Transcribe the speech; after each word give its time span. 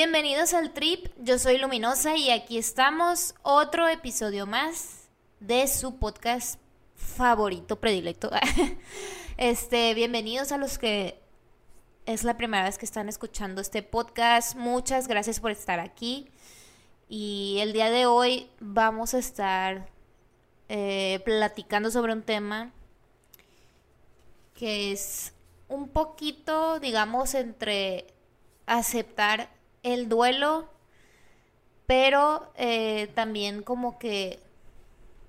Bienvenidos 0.00 0.54
al 0.54 0.72
Trip, 0.72 1.08
yo 1.18 1.40
soy 1.40 1.58
Luminosa 1.58 2.16
y 2.16 2.30
aquí 2.30 2.56
estamos, 2.56 3.34
otro 3.42 3.88
episodio 3.88 4.46
más 4.46 5.08
de 5.40 5.66
su 5.66 5.98
podcast 5.98 6.60
favorito, 6.94 7.80
predilecto. 7.80 8.30
Este, 9.38 9.94
bienvenidos 9.94 10.52
a 10.52 10.56
los 10.56 10.78
que 10.78 11.20
es 12.06 12.22
la 12.22 12.36
primera 12.36 12.62
vez 12.62 12.78
que 12.78 12.84
están 12.84 13.08
escuchando 13.08 13.60
este 13.60 13.82
podcast. 13.82 14.54
Muchas 14.54 15.08
gracias 15.08 15.40
por 15.40 15.50
estar 15.50 15.80
aquí. 15.80 16.28
Y 17.08 17.58
el 17.60 17.72
día 17.72 17.90
de 17.90 18.06
hoy 18.06 18.48
vamos 18.60 19.14
a 19.14 19.18
estar 19.18 19.88
eh, 20.68 21.20
platicando 21.24 21.90
sobre 21.90 22.12
un 22.12 22.22
tema 22.22 22.70
que 24.54 24.92
es 24.92 25.32
un 25.66 25.88
poquito, 25.88 26.78
digamos, 26.78 27.34
entre 27.34 28.06
aceptar 28.64 29.57
el 29.92 30.08
duelo, 30.08 30.68
pero 31.86 32.52
eh, 32.56 33.10
también 33.14 33.62
como 33.62 33.98
que 33.98 34.40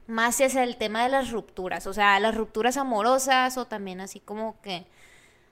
más 0.07 0.41
hacia 0.41 0.63
el 0.63 0.77
tema 0.77 1.03
de 1.03 1.09
las 1.09 1.31
rupturas, 1.31 1.85
o 1.87 1.93
sea, 1.93 2.19
las 2.19 2.35
rupturas 2.35 2.77
amorosas 2.77 3.57
o 3.57 3.65
también 3.65 4.01
así 4.01 4.19
como 4.19 4.59
que 4.61 4.87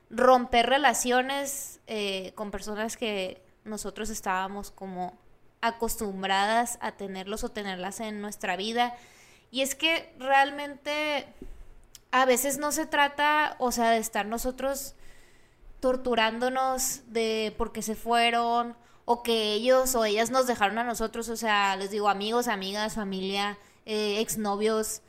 romper 0.09 0.67
relaciones 0.67 1.79
eh, 1.87 2.31
con 2.35 2.51
personas 2.51 2.97
que 2.97 3.41
nosotros 3.65 4.09
estábamos 4.09 4.71
como 4.71 5.17
acostumbradas 5.61 6.77
a 6.81 6.93
tenerlos 6.93 7.43
o 7.43 7.49
tenerlas 7.49 7.99
en 7.99 8.21
nuestra 8.21 8.55
vida. 8.55 8.95
Y 9.51 9.61
es 9.61 9.75
que 9.75 10.13
realmente 10.17 11.27
a 12.11 12.25
veces 12.25 12.57
no 12.57 12.71
se 12.71 12.85
trata, 12.85 13.55
o 13.59 13.71
sea, 13.71 13.91
de 13.91 13.97
estar 13.97 14.25
nosotros 14.25 14.95
torturándonos 15.79 17.01
de 17.07 17.53
por 17.57 17.71
qué 17.71 17.81
se 17.81 17.95
fueron 17.95 18.75
o 19.05 19.23
que 19.23 19.53
ellos 19.53 19.95
o 19.95 20.03
ellas 20.03 20.31
nos 20.31 20.47
dejaron 20.47 20.77
a 20.79 20.83
nosotros, 20.83 21.29
o 21.29 21.37
sea, 21.37 21.75
les 21.77 21.91
digo 21.91 22.09
amigos, 22.09 22.47
amigas, 22.47 22.95
familia, 22.95 23.57
eh, 23.85 24.19
exnovios, 24.19 25.01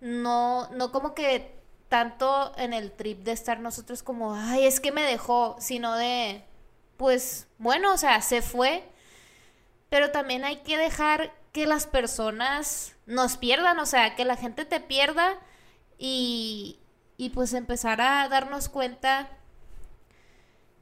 no, 0.00 0.68
no 0.70 0.92
como 0.92 1.14
que 1.14 1.60
tanto 1.88 2.52
en 2.56 2.72
el 2.72 2.92
trip 2.92 3.24
de 3.24 3.32
estar 3.32 3.60
nosotros 3.60 4.02
como, 4.02 4.34
ay, 4.34 4.66
es 4.66 4.80
que 4.80 4.92
me 4.92 5.02
dejó, 5.02 5.56
sino 5.58 5.94
de, 5.96 6.44
pues, 6.96 7.48
bueno, 7.58 7.94
o 7.94 7.98
sea, 7.98 8.20
se 8.20 8.42
fue, 8.42 8.84
pero 9.88 10.10
también 10.10 10.44
hay 10.44 10.58
que 10.58 10.76
dejar 10.76 11.32
que 11.52 11.66
las 11.66 11.86
personas 11.86 12.94
nos 13.06 13.36
pierdan, 13.36 13.78
o 13.78 13.86
sea, 13.86 14.14
que 14.14 14.24
la 14.24 14.36
gente 14.36 14.64
te 14.64 14.80
pierda 14.80 15.38
y, 15.98 16.80
y 17.16 17.30
pues 17.30 17.52
empezar 17.52 18.00
a 18.00 18.28
darnos 18.28 18.68
cuenta 18.68 19.28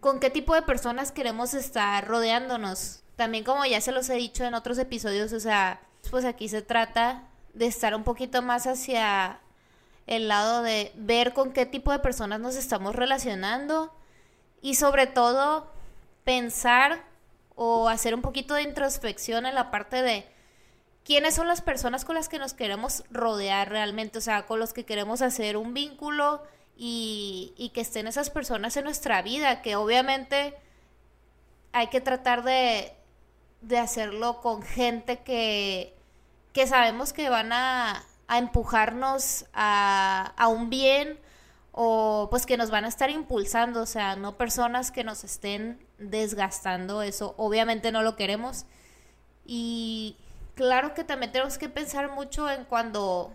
con 0.02 0.18
qué 0.18 0.30
tipo 0.30 0.52
de 0.56 0.62
personas 0.62 1.12
queremos 1.12 1.54
estar 1.54 2.04
rodeándonos. 2.08 3.04
También 3.14 3.44
como 3.44 3.64
ya 3.64 3.80
se 3.80 3.92
los 3.92 4.10
he 4.10 4.16
dicho 4.16 4.42
en 4.44 4.54
otros 4.54 4.76
episodios, 4.78 5.32
o 5.32 5.38
sea, 5.38 5.80
pues 6.10 6.24
aquí 6.24 6.48
se 6.48 6.60
trata 6.60 7.22
de 7.54 7.66
estar 7.66 7.94
un 7.94 8.02
poquito 8.02 8.42
más 8.42 8.66
hacia 8.66 9.38
el 10.08 10.26
lado 10.26 10.64
de 10.64 10.90
ver 10.96 11.32
con 11.32 11.52
qué 11.52 11.66
tipo 11.66 11.92
de 11.92 12.00
personas 12.00 12.40
nos 12.40 12.56
estamos 12.56 12.96
relacionando 12.96 13.94
y 14.60 14.74
sobre 14.74 15.06
todo 15.06 15.70
pensar 16.24 17.04
o 17.54 17.88
hacer 17.88 18.16
un 18.16 18.22
poquito 18.22 18.54
de 18.54 18.62
introspección 18.62 19.46
en 19.46 19.54
la 19.54 19.70
parte 19.70 20.02
de 20.02 20.26
quiénes 21.04 21.36
son 21.36 21.46
las 21.46 21.60
personas 21.60 22.04
con 22.04 22.16
las 22.16 22.28
que 22.28 22.40
nos 22.40 22.54
queremos 22.54 23.04
rodear 23.12 23.68
realmente, 23.68 24.18
o 24.18 24.20
sea, 24.20 24.46
con 24.46 24.58
los 24.58 24.72
que 24.72 24.84
queremos 24.84 25.22
hacer 25.22 25.56
un 25.56 25.74
vínculo 25.74 26.42
y, 26.76 27.70
que 27.74 27.80
estén 27.80 28.06
esas 28.06 28.30
personas 28.30 28.76
en 28.76 28.84
nuestra 28.84 29.22
vida, 29.22 29.62
que 29.62 29.76
obviamente 29.76 30.54
hay 31.72 31.88
que 31.88 32.00
tratar 32.00 32.42
de, 32.42 32.92
de 33.60 33.78
hacerlo 33.78 34.40
con 34.40 34.62
gente 34.62 35.20
que, 35.20 35.94
que 36.52 36.66
sabemos 36.66 37.12
que 37.12 37.28
van 37.28 37.52
a, 37.52 38.04
a 38.26 38.38
empujarnos 38.38 39.46
a, 39.52 40.32
a, 40.36 40.48
un 40.48 40.70
bien 40.70 41.18
o 41.72 42.28
pues 42.30 42.46
que 42.46 42.56
nos 42.56 42.70
van 42.70 42.84
a 42.84 42.88
estar 42.88 43.10
impulsando, 43.10 43.82
o 43.82 43.86
sea, 43.86 44.16
no 44.16 44.36
personas 44.36 44.90
que 44.90 45.04
nos 45.04 45.24
estén 45.24 45.78
desgastando, 45.98 47.02
eso 47.02 47.34
obviamente 47.38 47.92
no 47.92 48.02
lo 48.02 48.16
queremos. 48.16 48.66
Y 49.46 50.16
claro 50.54 50.94
que 50.94 51.04
también 51.04 51.32
tenemos 51.32 51.58
que 51.58 51.68
pensar 51.68 52.10
mucho 52.10 52.50
en 52.50 52.64
cuando 52.64 53.34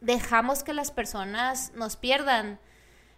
dejamos 0.00 0.62
que 0.62 0.72
las 0.72 0.90
personas 0.90 1.72
nos 1.74 1.96
pierdan. 1.96 2.58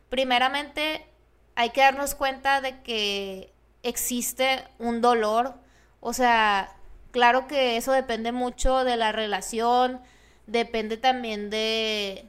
Primeramente, 0.09 1.07
hay 1.55 1.71
que 1.71 1.81
darnos 1.81 2.15
cuenta 2.15 2.61
de 2.61 2.81
que 2.83 3.53
existe 3.83 4.65
un 4.79 5.01
dolor, 5.01 5.55
o 6.01 6.13
sea, 6.13 6.75
claro 7.11 7.47
que 7.47 7.77
eso 7.77 7.93
depende 7.93 8.33
mucho 8.33 8.85
de 8.85 8.97
la 8.97 9.13
relación, 9.13 10.01
depende 10.47 10.97
también 10.97 11.51
de 11.51 12.27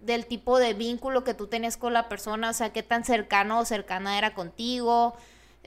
del 0.00 0.26
tipo 0.26 0.58
de 0.58 0.74
vínculo 0.74 1.22
que 1.22 1.32
tú 1.32 1.46
tenías 1.46 1.76
con 1.76 1.92
la 1.92 2.08
persona, 2.08 2.50
o 2.50 2.52
sea, 2.52 2.72
qué 2.72 2.82
tan 2.82 3.04
cercano 3.04 3.60
o 3.60 3.64
cercana 3.64 4.18
era 4.18 4.34
contigo, 4.34 5.14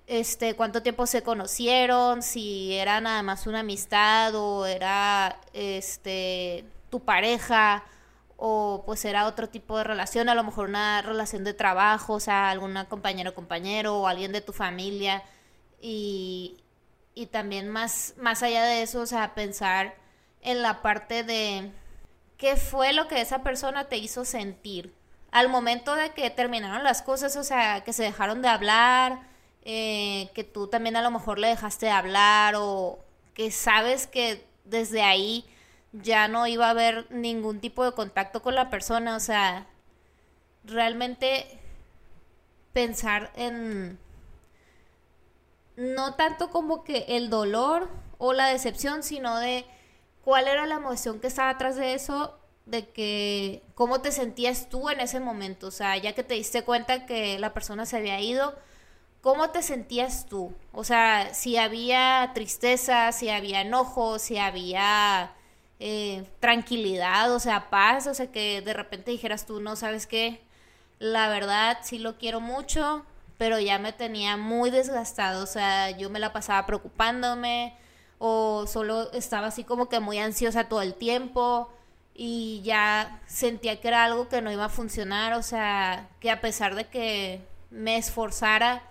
este, 0.07 0.56
cuánto 0.56 0.84
tiempo 0.84 1.07
se 1.07 1.23
conocieron, 1.23 2.22
si 2.22 2.73
era 2.73 3.00
nada 3.00 3.23
más 3.23 3.47
una 3.47 3.62
amistad 3.62 4.35
o 4.35 4.66
era 4.66 5.40
este 5.53 6.66
tu 6.90 7.00
pareja 7.00 7.85
o 8.38 8.84
pues 8.85 9.06
era 9.06 9.25
otro 9.28 9.50
tipo 9.50 9.78
de 9.78 9.84
relación, 9.84 10.29
a 10.29 10.35
lo 10.35 10.44
mejor 10.44 10.69
una 10.69 11.01
relación 11.01 11.44
de 11.44 11.53
trabajo, 11.53 12.13
o 12.13 12.19
sea, 12.19 12.50
alguna 12.50 12.90
compañero 12.90 13.31
o 13.31 13.35
compañero 13.35 13.97
o 13.97 14.07
alguien 14.07 14.31
de 14.31 14.41
tu 14.41 14.53
familia. 14.53 15.23
Y, 15.81 16.57
y 17.13 17.28
también 17.28 17.69
más, 17.69 18.16
más 18.18 18.44
allá 18.44 18.63
de 18.63 18.84
eso, 18.84 19.01
o 19.01 19.06
sea, 19.06 19.35
pensar 19.35 19.96
en 20.41 20.62
la 20.62 20.81
parte 20.81 21.23
de 21.23 21.72
qué 22.38 22.56
fue 22.57 22.94
lo 22.94 23.07
que 23.07 23.22
esa 23.22 23.44
persona 23.44 23.85
te 23.85 23.97
hizo 23.97 24.25
sentir 24.25 24.94
al 25.35 25.50
momento 25.50 25.96
de 25.96 26.12
que 26.12 26.29
terminaron 26.29 26.85
las 26.85 27.02
cosas, 27.02 27.35
o 27.35 27.44
sea, 27.44 27.84
que 27.84 27.91
se 27.91 28.03
dejaron 28.03 28.41
de 28.41 28.47
hablar, 28.47 29.19
eh, 29.63 30.29
que 30.34 30.46
tú 30.46 30.67
también 30.67 30.96
a 30.96 31.02
lo 31.02 31.12
mejor 31.12 31.40
le 31.40 31.50
dejaste 31.50 31.88
de 31.88 31.91
hablar 31.91 32.56
o 32.57 33.00
que 33.34 33.52
sabes 33.52 34.07
que 34.07 34.47
desde 34.63 35.02
ahí 35.02 35.46
ya 36.02 36.28
no 36.28 36.48
iba 36.48 36.68
a 36.68 36.72
haber 36.72 37.10
ningún 37.12 37.60
tipo 37.60 37.84
de 37.84 37.94
contacto 37.94 38.42
con 38.42 38.56
la 38.56 38.70
persona, 38.70 39.16
o 39.16 39.20
sea, 39.20 39.68
realmente 40.64 41.60
pensar 42.74 43.32
en 43.36 44.00
no 45.78 46.16
tanto 46.16 46.50
como 46.50 46.84
que 46.84 47.06
el 47.10 47.30
dolor 47.30 47.90
o 48.18 48.34
la 48.34 48.48
decepción, 48.48 49.04
sino 49.04 49.38
de 49.40 49.66
cuál 50.24 50.48
era 50.48 50.66
la 50.66 50.76
emoción 50.76 51.20
que 51.20 51.28
estaba 51.28 51.50
atrás 51.50 51.76
de 51.76 51.94
eso, 51.94 52.38
de 52.66 52.90
que 52.90 53.64
cómo 53.76 54.02
te 54.02 54.12
sentías 54.12 54.70
tú 54.70 54.90
en 54.90 55.00
ese 55.00 55.20
momento, 55.20 55.68
o 55.68 55.72
sea, 55.72 55.98
ya 55.98 56.14
que 56.14 56.24
te 56.24 56.34
diste 56.34 56.64
cuenta 56.64 57.06
que 57.06 57.38
la 57.40 57.54
persona 57.54 57.86
se 57.86 57.98
había 57.98 58.20
ido, 58.22 58.56
¿cómo 59.22 59.50
te 59.52 59.62
sentías 59.62 60.26
tú? 60.28 60.54
O 60.72 60.84
sea, 60.84 61.34
si 61.34 61.58
había 61.58 62.32
tristeza, 62.34 63.12
si 63.12 63.30
había 63.30 63.62
enojo, 63.62 64.20
si 64.20 64.38
había 64.38 65.34
eh, 65.80 66.26
tranquilidad, 66.40 67.34
o 67.34 67.40
sea, 67.40 67.70
paz, 67.70 68.08
o 68.08 68.14
sea, 68.14 68.32
que 68.32 68.62
de 68.62 68.74
repente 68.74 69.12
dijeras 69.12 69.46
tú, 69.46 69.60
no 69.60 69.76
sabes 69.76 70.08
qué, 70.08 70.42
la 71.00 71.28
verdad 71.30 71.80
sí 71.84 72.00
lo 72.00 72.18
quiero 72.18 72.40
mucho, 72.40 73.06
pero 73.38 73.60
ya 73.60 73.80
me 73.80 73.94
tenía 73.94 74.38
muy 74.38 74.70
desgastado, 74.72 75.44
o 75.44 75.48
sea, 75.48 75.92
yo 75.92 76.10
me 76.10 76.20
la 76.20 76.34
pasaba 76.34 76.66
preocupándome 76.66 77.76
o 78.20 78.66
solo 78.68 79.12
estaba 79.12 79.48
así 79.48 79.64
como 79.64 79.90
que 79.90 80.00
muy 80.00 80.20
ansiosa 80.20 80.70
todo 80.70 80.82
el 80.82 80.94
tiempo 80.94 81.70
y 82.14 82.62
ya 82.64 83.22
sentía 83.28 83.82
que 83.82 83.90
era 83.90 84.06
algo 84.06 84.30
que 84.30 84.42
no 84.42 84.52
iba 84.52 84.66
a 84.66 84.70
funcionar, 84.70 85.34
o 85.34 85.44
sea, 85.44 86.08
que 86.22 86.32
a 86.32 86.40
pesar 86.40 86.76
de 86.76 86.88
que 86.88 87.42
me 87.70 87.98
esforzara, 87.98 88.84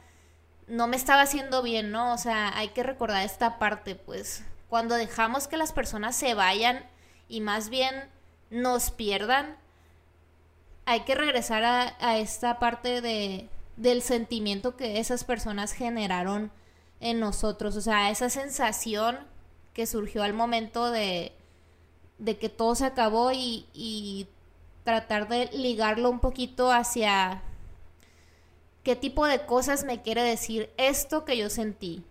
no 0.67 0.87
me 0.87 0.97
estaba 0.97 1.23
haciendo 1.23 1.63
bien, 1.63 1.91
¿no? 1.91 2.13
O 2.13 2.19
sea, 2.19 2.57
hay 2.57 2.69
que 2.69 2.83
recordar 2.83 3.25
esta 3.25 3.59
parte, 3.59 3.95
pues, 3.95 4.45
cuando 4.75 4.97
dejamos 4.97 5.47
que 5.47 5.57
las 5.57 5.73
personas 5.73 6.17
se 6.17 6.35
vayan 6.35 6.85
y 7.29 7.41
más 7.41 7.69
bien 7.69 7.95
nos 8.51 8.91
pierdan, 8.91 9.57
hay 10.85 11.03
que 11.03 11.15
regresar 11.15 11.63
a, 11.63 12.19
esta 12.19 12.59
parte 12.59 13.01
de 13.01 13.49
del 13.77 14.03
sentimiento 14.03 14.75
que 14.75 14.99
esas 14.99 15.23
personas 15.23 15.71
generaron 15.75 16.51
en 16.99 17.21
nosotros, 17.21 17.77
o 17.77 17.81
sea, 17.81 18.11
esa 18.11 18.29
sensación 18.31 19.17
que 19.75 19.87
surgió 19.87 20.25
al 20.25 20.35
momento 20.35 20.91
de, 20.91 21.31
de 22.19 22.37
que 22.37 22.49
todo 22.49 22.75
se 22.75 22.87
acabó 22.87 23.31
y 23.33 24.27
tratar 24.83 25.29
de 25.29 25.51
ligarlo 25.53 26.11
un 26.11 26.19
poquito 26.19 26.73
hacia 26.73 27.45
qué 28.83 28.97
tipo 28.97 29.25
de 29.27 29.47
cosas 29.47 29.85
me 29.85 30.03
quiere 30.03 30.25
decir 30.25 30.69
esto 30.79 31.25
que 31.25 31.37
yo 31.37 31.49
sentí. 31.49 32.05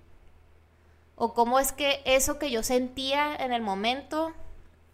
O 1.15 1.33
cómo 1.33 1.59
es 1.59 1.71
que 1.71 2.01
eso 2.05 2.39
que 2.39 2.51
yo 2.51 2.63
sentía 2.63 3.35
en 3.35 3.53
el 3.53 3.61
momento, 3.61 4.33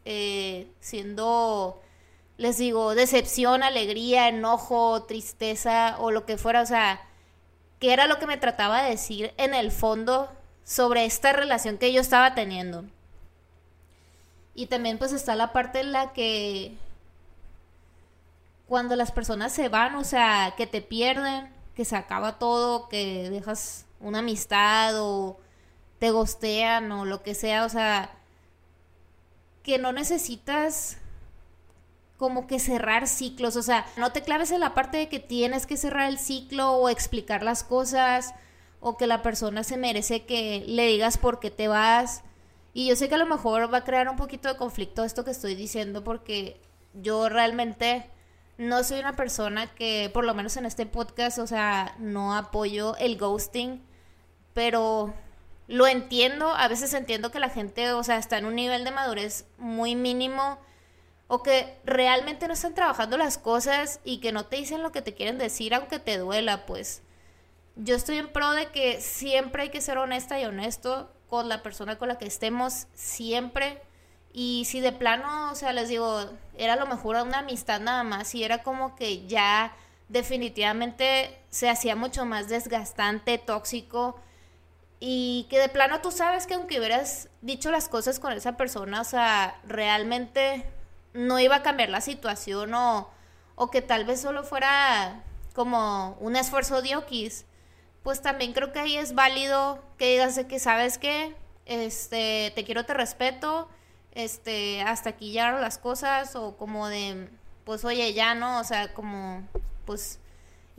eh, 0.06 0.71
siendo, 0.80 1.81
les 2.38 2.57
digo, 2.57 2.95
decepción, 2.95 3.63
alegría, 3.63 4.27
enojo, 4.27 5.04
tristeza 5.04 5.95
o 6.00 6.12
lo 6.12 6.25
que 6.25 6.38
fuera, 6.38 6.62
o 6.62 6.66
sea, 6.66 7.01
qué 7.80 7.94
era 7.94 8.07
lo 8.07 8.19
que 8.19 8.27
me 8.27 8.38
trataba 8.38 8.83
de 8.83 8.92
decir 8.92 9.33
en 9.38 9.54
el 9.54 9.71
fondo 9.71 10.30
sobre 10.63 11.06
esta 11.06 11.33
relación 11.33 11.77
que 11.77 11.94
yo 11.94 12.01
estaba 12.01 12.36
teniendo. 12.36 12.83
Y 14.54 14.68
también 14.68 14.98
pues 14.98 15.13
está 15.13 15.36
la 15.36 15.54
parte 15.54 15.80
en 15.80 15.94
la 15.94 16.12
que 16.12 16.75
cuando 18.68 18.95
las 18.95 19.12
personas 19.12 19.51
se 19.54 19.69
van, 19.69 19.95
o 19.95 20.04
sea, 20.04 20.54
que 20.57 20.68
te 20.68 20.81
pierden, 20.81 21.51
que 21.75 21.86
se 21.86 21.95
acaba 21.95 22.38
todo, 22.39 22.89
que 22.89 23.30
dejas 23.30 23.86
una 24.00 24.19
amistad 24.19 25.01
o 25.01 25.39
te 26.00 26.12
gostean 26.12 26.92
o 26.92 27.06
lo 27.06 27.22
que 27.22 27.36
sea, 27.36 27.66
o 27.66 27.69
sea, 27.69 28.10
que 29.63 29.78
no 29.78 29.92
necesitas 29.92 30.98
como 32.18 32.48
que 32.48 32.60
cerrar 32.60 33.07
ciclos, 33.07 33.56
o 33.56 33.63
sea, 33.63 33.86
no 33.96 34.12
te 34.12 34.24
claves 34.24 34.51
en 34.51 34.60
la 34.60 34.74
parte 34.74 34.98
de 34.98 35.10
que 35.10 35.19
tienes 35.19 35.66
que 35.66 35.78
cerrar 35.78 36.10
el 36.10 36.19
ciclo 36.19 36.74
o 36.74 36.90
explicar 36.90 37.44
las 37.44 37.63
cosas 37.63 38.34
o 38.81 38.98
que 38.98 39.07
la 39.07 39.22
persona 39.22 39.63
se 39.63 39.78
merece 39.78 40.25
que 40.25 40.63
le 40.68 40.88
digas 40.88 41.18
por 41.18 41.40
qué 41.40 41.51
te 41.51 41.68
vas. 41.68 42.24
Y 42.74 42.88
yo 42.88 42.95
sé 42.95 43.10
que 43.10 43.16
a 43.16 43.19
lo 43.19 43.25
mejor 43.25 43.74
va 43.74 43.80
a 43.80 43.84
crear 43.84 44.10
un 44.10 44.18
poquito 44.18 44.50
de 44.50 44.57
conflicto 44.57 45.04
esto 45.04 45.24
que 45.24 45.31
estoy 45.31 45.56
diciendo 45.56 46.04
porque 46.04 46.62
yo 46.94 47.30
realmente 47.30 48.10
no 48.57 48.84
soy 48.84 49.00
una 49.00 49.16
persona 49.16 49.74
que, 49.74 50.12
por 50.13 50.25
lo 50.25 50.34
menos 50.34 50.57
en 50.57 50.66
este 50.66 50.86
podcast, 50.86 51.40
o 51.40 51.48
sea, 51.48 51.95
no 52.00 52.36
apoyo 52.36 52.98
el 52.98 53.18
ghosting, 53.18 53.81
pero 54.54 55.13
lo 55.69 55.86
entiendo, 55.86 56.50
a 56.56 56.68
veces 56.68 56.95
entiendo 56.95 57.30
que 57.30 57.39
la 57.39 57.50
gente, 57.50 57.94
o 57.94 58.04
sea, 58.04 58.18
está 58.18 58.39
en 58.39 58.45
un 58.45 58.56
nivel 58.56 58.83
de 58.83 58.89
madurez 58.89 59.45
muy 59.60 59.95
mínimo 59.95 60.57
o 61.27 61.44
que 61.44 61.77
realmente 61.86 62.48
no 62.48 62.56
están 62.56 62.74
trabajando 62.74 63.18
las 63.18 63.38
cosas 63.38 64.00
y 64.04 64.19
que 64.19 64.31
no 64.31 64.48
te 64.48 64.56
dicen 64.56 64.81
lo 64.81 64.92
que 64.92 65.04
te 65.04 65.13
quieren 65.13 65.38
decir 65.38 65.75
aunque 65.75 66.00
te 66.00 66.18
duela, 66.18 66.66
pues. 66.66 67.04
Yo 67.75 67.95
estoy 67.95 68.18
en 68.18 68.33
pro 68.33 68.51
de 68.54 68.71
que 68.71 69.00
siempre 69.00 69.62
hay 69.62 69.69
que 69.69 69.80
ser 69.80 70.00
honesta 70.00 70.39
y 70.39 70.45
honesto 70.45 71.13
con 71.30 71.48
la 71.48 71.62
persona 71.62 72.00
con 72.00 72.07
la 72.07 72.18
que 72.18 72.25
estemos, 72.25 72.88
siempre. 72.95 73.80
Y 74.33 74.66
si 74.66 74.80
de 74.80 74.92
plano, 74.92 75.51
o 75.51 75.56
sea, 75.56 75.71
les 75.71 75.88
digo, 75.88 76.31
era 76.57 76.77
lo 76.77 76.88
mejor 76.88 77.16
una 77.18 77.39
amistad 77.39 77.80
nada 77.80 78.04
más 78.04 78.33
y 78.33 78.44
era 78.44 78.63
como 78.63 78.95
que 78.95 79.27
ya 79.27 79.75
definitivamente 80.07 81.38
se 81.51 81.69
hacía 81.69 81.95
mucho 81.95 82.25
más 82.25 82.50
desgastante, 82.50 83.38
tóxico 83.38 84.19
y 85.00 85.48
que 85.50 85.60
de 85.60 85.69
plano 85.69 86.01
tú 86.01 86.12
sabes 86.12 86.46
que 86.46 86.56
aunque 86.56 86.80
hubieras 86.80 87.30
dicho 87.42 87.72
las 87.72 87.88
cosas 87.90 88.19
con 88.19 88.34
esa 88.34 88.57
persona, 88.57 89.01
o 89.01 89.04
sea, 89.06 89.60
realmente 89.66 90.66
no 91.13 91.40
iba 91.40 91.57
a 91.57 91.63
cambiar 91.63 91.90
la 91.90 92.01
situación 92.01 92.74
o, 92.74 93.10
o 93.56 93.72
que 93.72 93.81
tal 93.81 94.06
vez 94.06 94.22
solo 94.22 94.44
fuera 94.44 95.24
como 95.54 96.18
un 96.19 96.36
esfuerzo 96.36 96.81
de 96.81 96.96
okis, 96.96 97.46
pues 98.04 98.22
también 98.22 98.54
creo 98.54 98.72
que 98.72 98.80
ahí 98.80 98.98
es 98.98 99.16
válido 99.16 99.84
que 99.98 100.12
digas 100.12 100.36
de 100.36 100.48
que 100.48 100.60
sabes 100.60 100.98
que 100.98 101.36
este 101.66 102.52
te 102.56 102.63
quiero, 102.63 102.86
te 102.86 102.94
respeto 102.94 103.69
este, 104.13 104.81
hasta 104.81 105.12
aquí 105.12 105.31
ya 105.31 105.52
las 105.54 105.78
cosas 105.78 106.36
o 106.36 106.57
como 106.57 106.88
de, 106.88 107.30
pues 107.63 107.86
oye, 107.86 108.13
ya 108.13 108.36
no, 108.36 108.60
o 108.60 108.63
sea, 108.63 108.94
como, 108.94 109.48
pues 109.86 110.19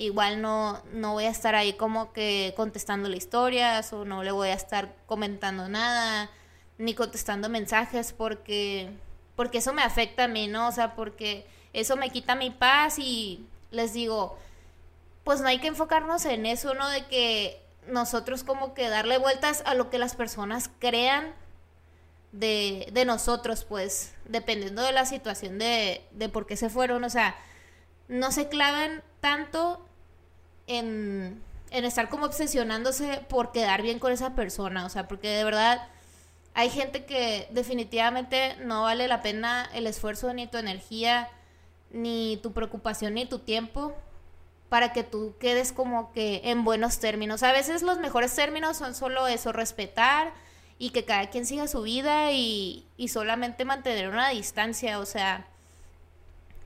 igual 0.00 0.40
no, 0.40 0.82
no 0.94 1.12
voy 1.12 1.24
a 1.24 1.30
estar 1.30 1.54
ahí 1.54 1.74
como 1.74 2.14
que 2.14 2.54
contestando 2.56 3.10
historias 3.10 3.92
o 3.92 4.06
no 4.06 4.22
le 4.22 4.32
voy 4.32 4.48
a 4.48 4.54
estar 4.54 4.96
comentando 5.04 5.68
nada, 5.68 6.30
ni 6.78 6.94
contestando 6.94 7.50
mensajes 7.50 8.14
porque, 8.14 8.90
porque 9.36 9.58
eso 9.58 9.74
me 9.74 9.82
afecta 9.82 10.24
a 10.24 10.28
mí, 10.28 10.48
¿no? 10.48 10.68
O 10.68 10.72
sea, 10.72 10.94
porque 10.94 11.46
eso 11.74 11.96
me 11.96 12.08
quita 12.08 12.34
mi 12.34 12.50
paz 12.50 12.98
y 12.98 13.46
les 13.70 13.92
digo, 13.92 14.38
pues 15.22 15.42
no 15.42 15.48
hay 15.48 15.58
que 15.58 15.68
enfocarnos 15.68 16.24
en 16.24 16.46
eso, 16.46 16.72
¿no? 16.72 16.88
De 16.88 17.04
que 17.04 17.60
nosotros 17.86 18.42
como 18.42 18.72
que 18.72 18.88
darle 18.88 19.18
vueltas 19.18 19.62
a 19.66 19.74
lo 19.74 19.90
que 19.90 19.98
las 19.98 20.16
personas 20.16 20.70
crean 20.78 21.34
de, 22.32 22.88
de 22.92 23.04
nosotros, 23.04 23.64
pues, 23.64 24.14
dependiendo 24.24 24.80
de 24.80 24.92
la 24.92 25.04
situación 25.04 25.58
de, 25.58 26.02
de 26.12 26.30
por 26.30 26.46
qué 26.46 26.56
se 26.56 26.70
fueron, 26.70 27.04
o 27.04 27.10
sea, 27.10 27.36
no 28.08 28.32
se 28.32 28.48
clavan 28.48 29.02
tanto 29.20 29.86
en, 30.70 31.42
estar 31.70 32.08
como 32.08 32.26
obsesionándose 32.26 33.24
por 33.28 33.52
quedar 33.52 33.82
bien 33.82 33.98
con 33.98 34.12
esa 34.12 34.34
persona, 34.34 34.86
o 34.86 34.88
sea, 34.88 35.08
porque 35.08 35.28
de 35.28 35.44
verdad 35.44 35.86
hay 36.54 36.70
gente 36.70 37.04
que 37.04 37.48
definitivamente 37.50 38.56
no 38.56 38.82
vale 38.82 39.08
la 39.08 39.22
pena 39.22 39.68
el 39.74 39.86
esfuerzo 39.86 40.32
ni 40.32 40.46
tu 40.46 40.58
energía, 40.58 41.28
ni 41.90 42.38
tu 42.42 42.52
preocupación, 42.52 43.14
ni 43.14 43.26
tu 43.26 43.40
tiempo 43.40 43.94
para 44.68 44.92
que 44.92 45.02
tú 45.02 45.34
quedes 45.40 45.72
como 45.72 46.12
que 46.12 46.42
en 46.44 46.64
buenos 46.64 47.00
términos. 47.00 47.42
A 47.42 47.52
veces 47.52 47.82
los 47.82 47.98
mejores 47.98 48.34
términos 48.34 48.76
son 48.76 48.94
solo 48.94 49.26
eso, 49.26 49.52
respetar, 49.52 50.32
y 50.78 50.90
que 50.90 51.04
cada 51.04 51.28
quien 51.28 51.44
siga 51.44 51.66
su 51.66 51.82
vida 51.82 52.32
y, 52.32 52.86
y 52.96 53.08
solamente 53.08 53.64
mantener 53.64 54.08
una 54.08 54.30
distancia, 54.30 54.98
o 54.98 55.04
sea, 55.04 55.46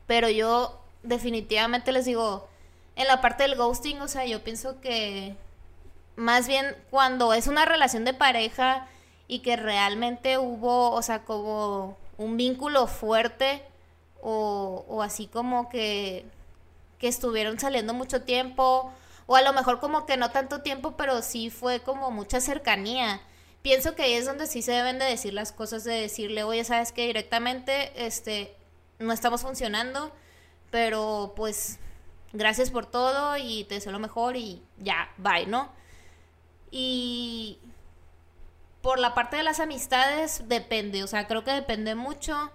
pero 0.07 0.29
yo 0.29 0.81
definitivamente 1.03 1.91
les 1.91 2.05
digo, 2.05 2.49
en 2.97 3.07
la 3.07 3.21
parte 3.21 3.45
del 3.45 3.57
ghosting, 3.57 4.01
o 4.01 4.09
sea, 4.09 4.25
yo 4.25 4.43
pienso 4.43 4.81
que 4.81 5.37
más 6.17 6.47
bien 6.47 6.77
cuando 6.91 7.33
es 7.35 7.47
una 7.47 7.65
relación 7.65 8.05
de 8.05 8.15
pareja 8.15 8.87
y 9.27 9.41
que 9.41 9.57
realmente 9.57 10.39
hubo, 10.39 10.91
o 10.91 11.03
sea, 11.03 11.25
como 11.25 11.97
un 12.19 12.37
vínculo 12.37 12.87
fuerte 12.87 13.63
o, 14.23 15.03
así 15.03 15.27
como 15.27 15.69
que, 15.69 16.25
que 16.99 17.09
estuvieron 17.09 17.59
saliendo 17.59 17.93
mucho 17.95 18.23
tiempo 18.23 18.93
o 19.27 19.37
a 19.37 19.43
lo 19.43 19.53
mejor 19.53 19.81
como 19.81 20.07
que 20.07 20.17
no 20.17 20.31
tanto 20.31 20.63
tiempo, 20.63 20.97
pero 20.97 21.23
sí 21.23 21.51
fue 21.51 21.81
como 21.81 22.11
mucha 22.11 22.41
cercanía. 22.41 23.21
Pienso 23.63 23.95
que 23.95 24.03
ahí 24.03 24.13
es 24.13 24.27
donde 24.27 24.47
sí 24.47 24.63
se 24.63 24.73
deben 24.73 24.99
de 24.99 25.07
decir 25.07 25.33
las 25.33 25.53
cosas, 25.53 25.85
de 25.85 25.95
decirle, 25.95 26.45
oye, 26.45 26.65
sabes 26.65 26.93
que 26.93 27.07
directamente 27.07 27.93
este, 28.07 28.55
no 28.99 29.13
estamos 29.13 29.41
funcionando, 29.43 30.13
pero 30.71 31.33
pues 31.37 31.79
gracias 32.35 32.71
por 32.71 32.85
todo 32.85 33.39
y 33.39 33.65
te 33.65 33.77
deseo 33.77 33.93
lo 33.93 33.99
mejor 33.99 34.37
y 34.37 34.63
ya, 34.77 35.09
bye, 35.17 35.47
¿no? 35.47 35.71
Y 36.71 37.59
por 38.83 38.99
la 38.99 39.15
parte 39.15 39.39
de 39.39 39.43
las 39.43 39.61
amistades 39.61 40.43
depende, 40.47 41.03
o 41.03 41.07
sea, 41.07 41.27
creo 41.27 41.45
que 41.45 41.53
depende 41.53 41.95
mucho 41.95 42.51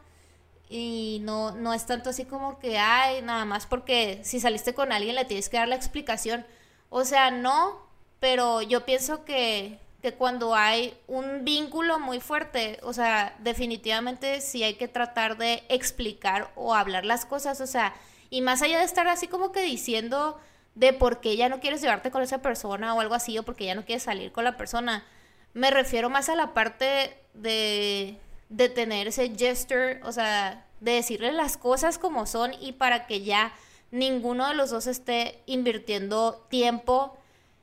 y 0.70 1.20
no, 1.24 1.52
no 1.52 1.74
es 1.74 1.88
tanto 1.88 2.12
así 2.12 2.26
como 2.26 2.60
que, 2.60 2.78
ay, 2.78 3.24
nada 3.24 3.46
más 3.46 3.66
porque 3.66 4.22
si 4.24 4.40
saliste 4.40 4.76
con 4.76 4.92
alguien 4.92 5.16
le 5.16 5.26
tienes 5.26 5.50
que 5.50 5.58
dar 5.58 5.68
la 5.68 5.76
explicación. 5.76 6.46
O 6.92 7.04
sea, 7.06 7.32
no, 7.32 7.82
pero 8.20 8.62
yo 8.62 8.86
pienso 8.86 9.26
que 9.26 9.80
que 10.02 10.14
cuando 10.14 10.56
hay 10.56 10.98
un 11.08 11.44
vínculo 11.44 12.00
muy 12.00 12.20
fuerte, 12.22 12.80
o 12.84 12.94
sea, 12.94 13.36
definitivamente 13.40 14.40
sí 14.40 14.64
hay 14.64 14.76
que 14.76 14.88
tratar 14.88 15.38
de 15.38 15.64
explicar 15.68 16.52
o 16.56 16.74
hablar 16.74 17.06
las 17.06 17.26
cosas, 17.26 17.60
o 17.60 17.68
sea, 17.68 17.94
y 18.30 18.42
más 18.42 18.62
allá 18.62 18.80
de 18.80 18.86
estar 18.86 19.08
así 19.08 19.28
como 19.28 19.52
que 19.52 19.62
diciendo 19.62 20.40
de 20.76 20.94
por 20.94 21.20
qué 21.20 21.36
ya 21.36 21.50
no 21.50 21.60
quieres 21.60 21.82
llevarte 21.82 22.12
con 22.12 22.22
esa 22.22 22.42
persona 22.42 22.94
o 22.94 23.02
algo 23.02 23.16
así, 23.16 23.38
o 23.38 23.44
porque 23.44 23.66
ya 23.66 23.76
no 23.76 23.86
quieres 23.86 24.04
salir 24.04 24.32
con 24.32 24.44
la 24.44 24.58
persona, 24.58 25.06
me 25.54 25.72
refiero 25.72 26.10
más 26.10 26.30
a 26.30 26.36
la 26.36 26.54
parte 26.54 27.18
de, 27.34 28.18
de 28.50 28.70
tener 28.70 29.08
ese 29.08 29.36
gesture, 29.36 30.00
o 30.04 30.12
sea, 30.12 30.66
de 30.80 30.94
decirle 30.94 31.32
las 31.32 31.58
cosas 31.58 31.98
como 31.98 32.26
son 32.26 32.54
y 32.62 32.74
para 32.74 33.08
que 33.08 33.24
ya 33.24 33.54
ninguno 33.92 34.48
de 34.48 34.54
los 34.54 34.70
dos 34.70 34.88
esté 34.88 35.42
invirtiendo 35.46 36.46
tiempo 36.50 37.18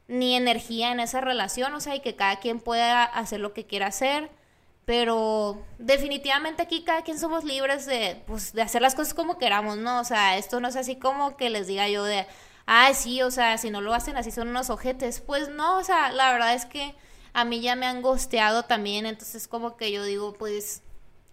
ni 0.08 0.36
energía 0.36 0.92
en 0.92 1.00
esa 1.00 1.20
relación, 1.20 1.74
o 1.74 1.80
sea, 1.80 1.96
y 1.96 2.00
que 2.00 2.16
cada 2.16 2.38
quien 2.38 2.60
pueda 2.60 3.04
hacer 3.04 3.40
lo 3.40 3.52
que 3.52 3.66
quiera 3.66 3.86
hacer, 3.86 4.30
pero 4.86 5.62
definitivamente 5.78 6.62
aquí 6.62 6.84
cada 6.84 7.02
quien 7.02 7.18
somos 7.18 7.44
libres 7.44 7.84
de, 7.86 8.22
pues, 8.26 8.54
de 8.54 8.62
hacer 8.62 8.80
las 8.82 8.94
cosas 8.94 9.14
como 9.14 9.38
queramos, 9.38 9.76
¿no? 9.78 10.00
O 10.00 10.04
sea, 10.04 10.38
esto 10.38 10.60
no 10.60 10.68
es 10.68 10.76
así 10.76 10.96
como 10.96 11.36
que 11.36 11.50
les 11.50 11.66
diga 11.66 11.88
yo 11.88 12.04
de, 12.04 12.26
ay, 12.66 12.94
sí, 12.94 13.20
o 13.22 13.30
sea, 13.30 13.58
si 13.58 13.70
no 13.70 13.80
lo 13.82 13.92
hacen 13.94 14.16
así 14.16 14.30
son 14.30 14.48
unos 14.48 14.70
ojetes, 14.70 15.20
pues 15.20 15.50
no, 15.50 15.78
o 15.78 15.84
sea, 15.84 16.12
la 16.12 16.32
verdad 16.32 16.54
es 16.54 16.66
que 16.66 16.94
a 17.34 17.44
mí 17.44 17.60
ya 17.60 17.76
me 17.76 17.86
han 17.86 18.00
gosteado 18.02 18.62
también, 18.64 19.06
entonces 19.06 19.48
como 19.48 19.76
que 19.76 19.92
yo 19.92 20.04
digo, 20.04 20.34
pues, 20.34 20.82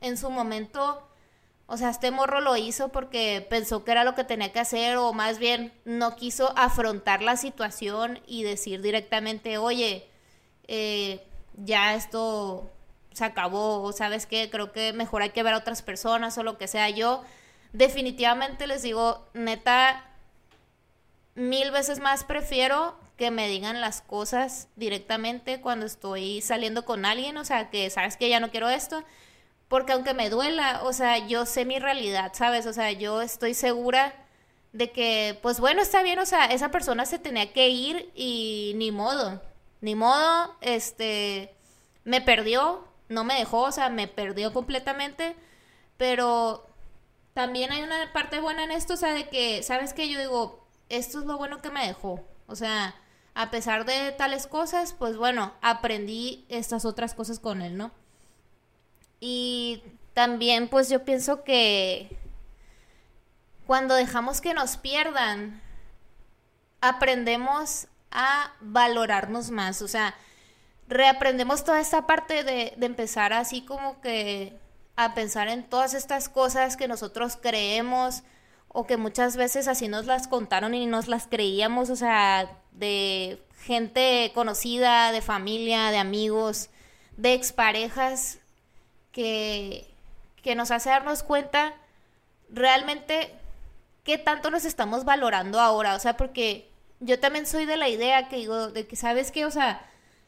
en 0.02 0.18
su 0.18 0.30
momento 0.30 1.08
o 1.66 1.78
sea, 1.78 1.90
este 1.90 2.12
morro 2.12 2.42
lo 2.42 2.58
hizo 2.58 2.90
porque 2.90 3.46
pensó 3.50 3.84
que 3.84 3.92
era 3.92 4.04
lo 4.04 4.16
que 4.16 4.24
tenía 4.24 4.52
que 4.52 4.60
hacer 4.60 4.98
o 4.98 5.14
más 5.14 5.40
bien 5.40 5.74
no 5.86 6.16
quiso 6.16 6.54
afrontar 6.58 7.22
la 7.22 7.38
situación 7.38 8.20
y 8.28 8.44
decir 8.44 8.82
directamente, 8.82 9.58
oye, 9.58 10.08
eh, 10.68 11.26
ya 11.56 11.96
esto 11.96 12.70
se 13.14 13.26
acabó, 13.26 13.92
sabes 13.94 14.26
que 14.26 14.50
creo 14.50 14.72
que 14.72 14.94
mejor 14.94 15.22
hay 15.22 15.32
que 15.32 15.44
ver 15.44 15.54
a 15.54 15.58
otras 15.58 15.82
personas 15.82 16.38
o 16.38 16.44
lo 16.44 16.58
que 16.58 16.68
sea. 16.68 16.90
Yo 16.90 17.24
definitivamente 17.72 18.68
les 18.68 18.84
digo, 18.84 19.28
neta, 19.34 20.06
mil 21.36 21.72
veces 21.72 22.00
más 22.00 22.24
prefiero 22.24 22.96
que 23.18 23.32
me 23.32 23.48
digan 23.48 23.82
las 23.82 24.02
cosas 24.02 24.68
directamente 24.76 25.62
cuando 25.62 25.86
estoy 25.86 26.42
saliendo 26.42 26.86
con 26.86 27.06
alguien, 27.06 27.38
o 27.38 27.46
sea, 27.46 27.70
que 27.70 27.90
sabes 27.90 28.18
que 28.18 28.30
ya 28.30 28.40
no 28.40 28.52
quiero 28.52 28.70
esto, 28.70 29.04
porque 29.68 29.94
aunque 29.94 30.14
me 30.14 30.30
duela, 30.30 30.82
o 30.84 30.94
sea, 30.94 31.20
yo 31.20 31.46
sé 31.46 31.66
mi 31.66 31.80
realidad, 31.80 32.32
¿sabes? 32.34 32.66
O 32.66 32.74
sea, 32.74 32.92
yo 32.92 33.22
estoy 33.22 33.54
segura 33.54 34.14
de 34.72 34.92
que, 34.92 35.40
pues 35.42 35.60
bueno, 35.60 35.82
está 35.82 36.02
bien, 36.04 36.20
o 36.20 36.26
sea, 36.26 36.46
esa 36.46 36.72
persona 36.72 37.06
se 37.06 37.20
tenía 37.20 37.54
que 37.54 37.70
ir 37.70 38.12
y 38.16 38.74
ni 38.76 38.92
modo, 38.92 39.42
ni 39.82 39.96
modo, 39.96 40.56
este, 40.62 41.54
me 42.04 42.22
perdió, 42.22 42.88
no 43.10 43.24
me 43.24 43.36
dejó, 43.36 43.62
o 43.62 43.72
sea, 43.72 43.90
me 43.90 44.08
perdió 44.08 44.54
completamente, 44.54 45.36
pero 45.98 46.68
también 47.34 47.72
hay 47.72 47.84
una 47.84 48.12
parte 48.14 48.40
buena 48.40 48.64
en 48.64 48.72
esto, 48.72 48.94
o 48.94 48.98
sea, 48.98 49.14
de 49.14 49.30
que, 49.30 49.64
¿sabes 49.64 49.94
qué? 49.94 50.10
Yo 50.10 50.20
digo, 50.20 50.68
esto 50.90 51.20
es 51.20 51.26
lo 51.26 51.38
bueno 51.38 51.62
que 51.62 51.70
me 51.70 51.86
dejó, 51.86 52.26
o 52.48 52.56
sea, 52.56 52.96
a 53.36 53.50
pesar 53.50 53.86
de 53.86 54.12
tales 54.12 54.48
cosas, 54.48 54.94
pues 54.94 55.18
bueno, 55.18 55.54
aprendí 55.62 56.46
estas 56.50 56.86
otras 56.86 57.14
cosas 57.14 57.40
con 57.40 57.62
él, 57.62 57.78
¿no? 57.78 57.92
Y 59.20 59.84
también, 60.14 60.68
pues 60.68 60.90
yo 60.90 61.04
pienso 61.04 61.44
que 61.44 62.18
cuando 63.66 63.96
dejamos 63.96 64.42
que 64.42 64.54
nos 64.54 64.78
pierdan, 64.78 65.62
aprendemos 66.82 67.88
a 68.12 68.54
valorarnos 68.60 69.50
más, 69.50 69.82
o 69.82 69.88
sea, 69.88 70.16
reaprendemos 70.88 71.64
toda 71.64 71.80
esta 71.80 72.06
parte 72.06 72.44
de, 72.44 72.74
empezar 72.82 73.34
así 73.34 73.62
como 73.62 74.00
que 74.02 74.58
a 74.96 75.14
pensar 75.14 75.48
en 75.48 75.64
todas 75.64 75.94
estas 75.94 76.30
cosas 76.30 76.78
que 76.78 76.88
nosotros 76.88 77.38
creemos 77.42 78.24
o 78.68 78.86
que 78.86 78.98
muchas 78.98 79.38
veces 79.38 79.68
así 79.68 79.88
nos 79.88 80.06
las 80.06 80.28
contaron 80.28 80.74
y 80.74 80.86
nos 80.86 81.08
las 81.08 81.28
creíamos, 81.28 81.90
o 81.90 81.96
sea, 81.96 82.58
de 82.72 83.42
gente 83.62 84.32
conocida, 84.34 85.12
de 85.12 85.22
familia, 85.22 85.92
de 85.92 85.98
amigos, 85.98 86.70
de 87.18 87.34
exparejas, 87.34 88.40
que, 89.12 89.94
que 90.42 90.56
nos 90.56 90.72
hace 90.72 90.90
darnos 90.90 91.24
cuenta 91.24 91.74
realmente 92.50 93.34
qué 94.04 94.18
tanto 94.18 94.52
nos 94.52 94.66
estamos 94.66 95.06
valorando 95.06 95.60
ahora, 95.60 95.96
o 95.96 96.00
sea, 96.00 96.18
porque 96.18 96.70
yo 97.00 97.20
también 97.20 97.46
soy 97.46 97.66
de 97.66 97.78
la 97.78 97.90
idea 97.90 98.28
que 98.28 98.38
digo, 98.38 98.70
de 98.70 98.88
que 98.88 98.96
sabes 98.96 99.32
que, 99.32 99.46
o 99.46 99.52
sea, 99.52 99.82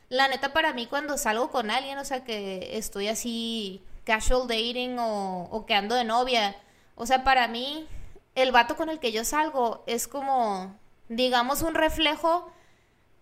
la 0.09 0.27
neta 0.27 0.53
para 0.53 0.73
mí 0.73 0.87
cuando 0.87 1.17
salgo 1.17 1.49
con 1.51 1.71
alguien, 1.71 1.97
o 1.97 2.05
sea, 2.05 2.23
que 2.23 2.77
estoy 2.77 3.07
así 3.07 3.83
casual 4.03 4.47
dating 4.47 4.99
o, 4.99 5.43
o 5.51 5.65
que 5.65 5.73
ando 5.73 5.95
de 5.95 6.03
novia, 6.03 6.55
o 6.95 7.05
sea, 7.05 7.23
para 7.23 7.47
mí 7.47 7.87
el 8.35 8.51
vato 8.51 8.75
con 8.75 8.89
el 8.89 8.99
que 8.99 9.11
yo 9.11 9.23
salgo 9.23 9.83
es 9.87 10.07
como, 10.07 10.77
digamos, 11.09 11.61
un 11.61 11.73
reflejo 11.73 12.51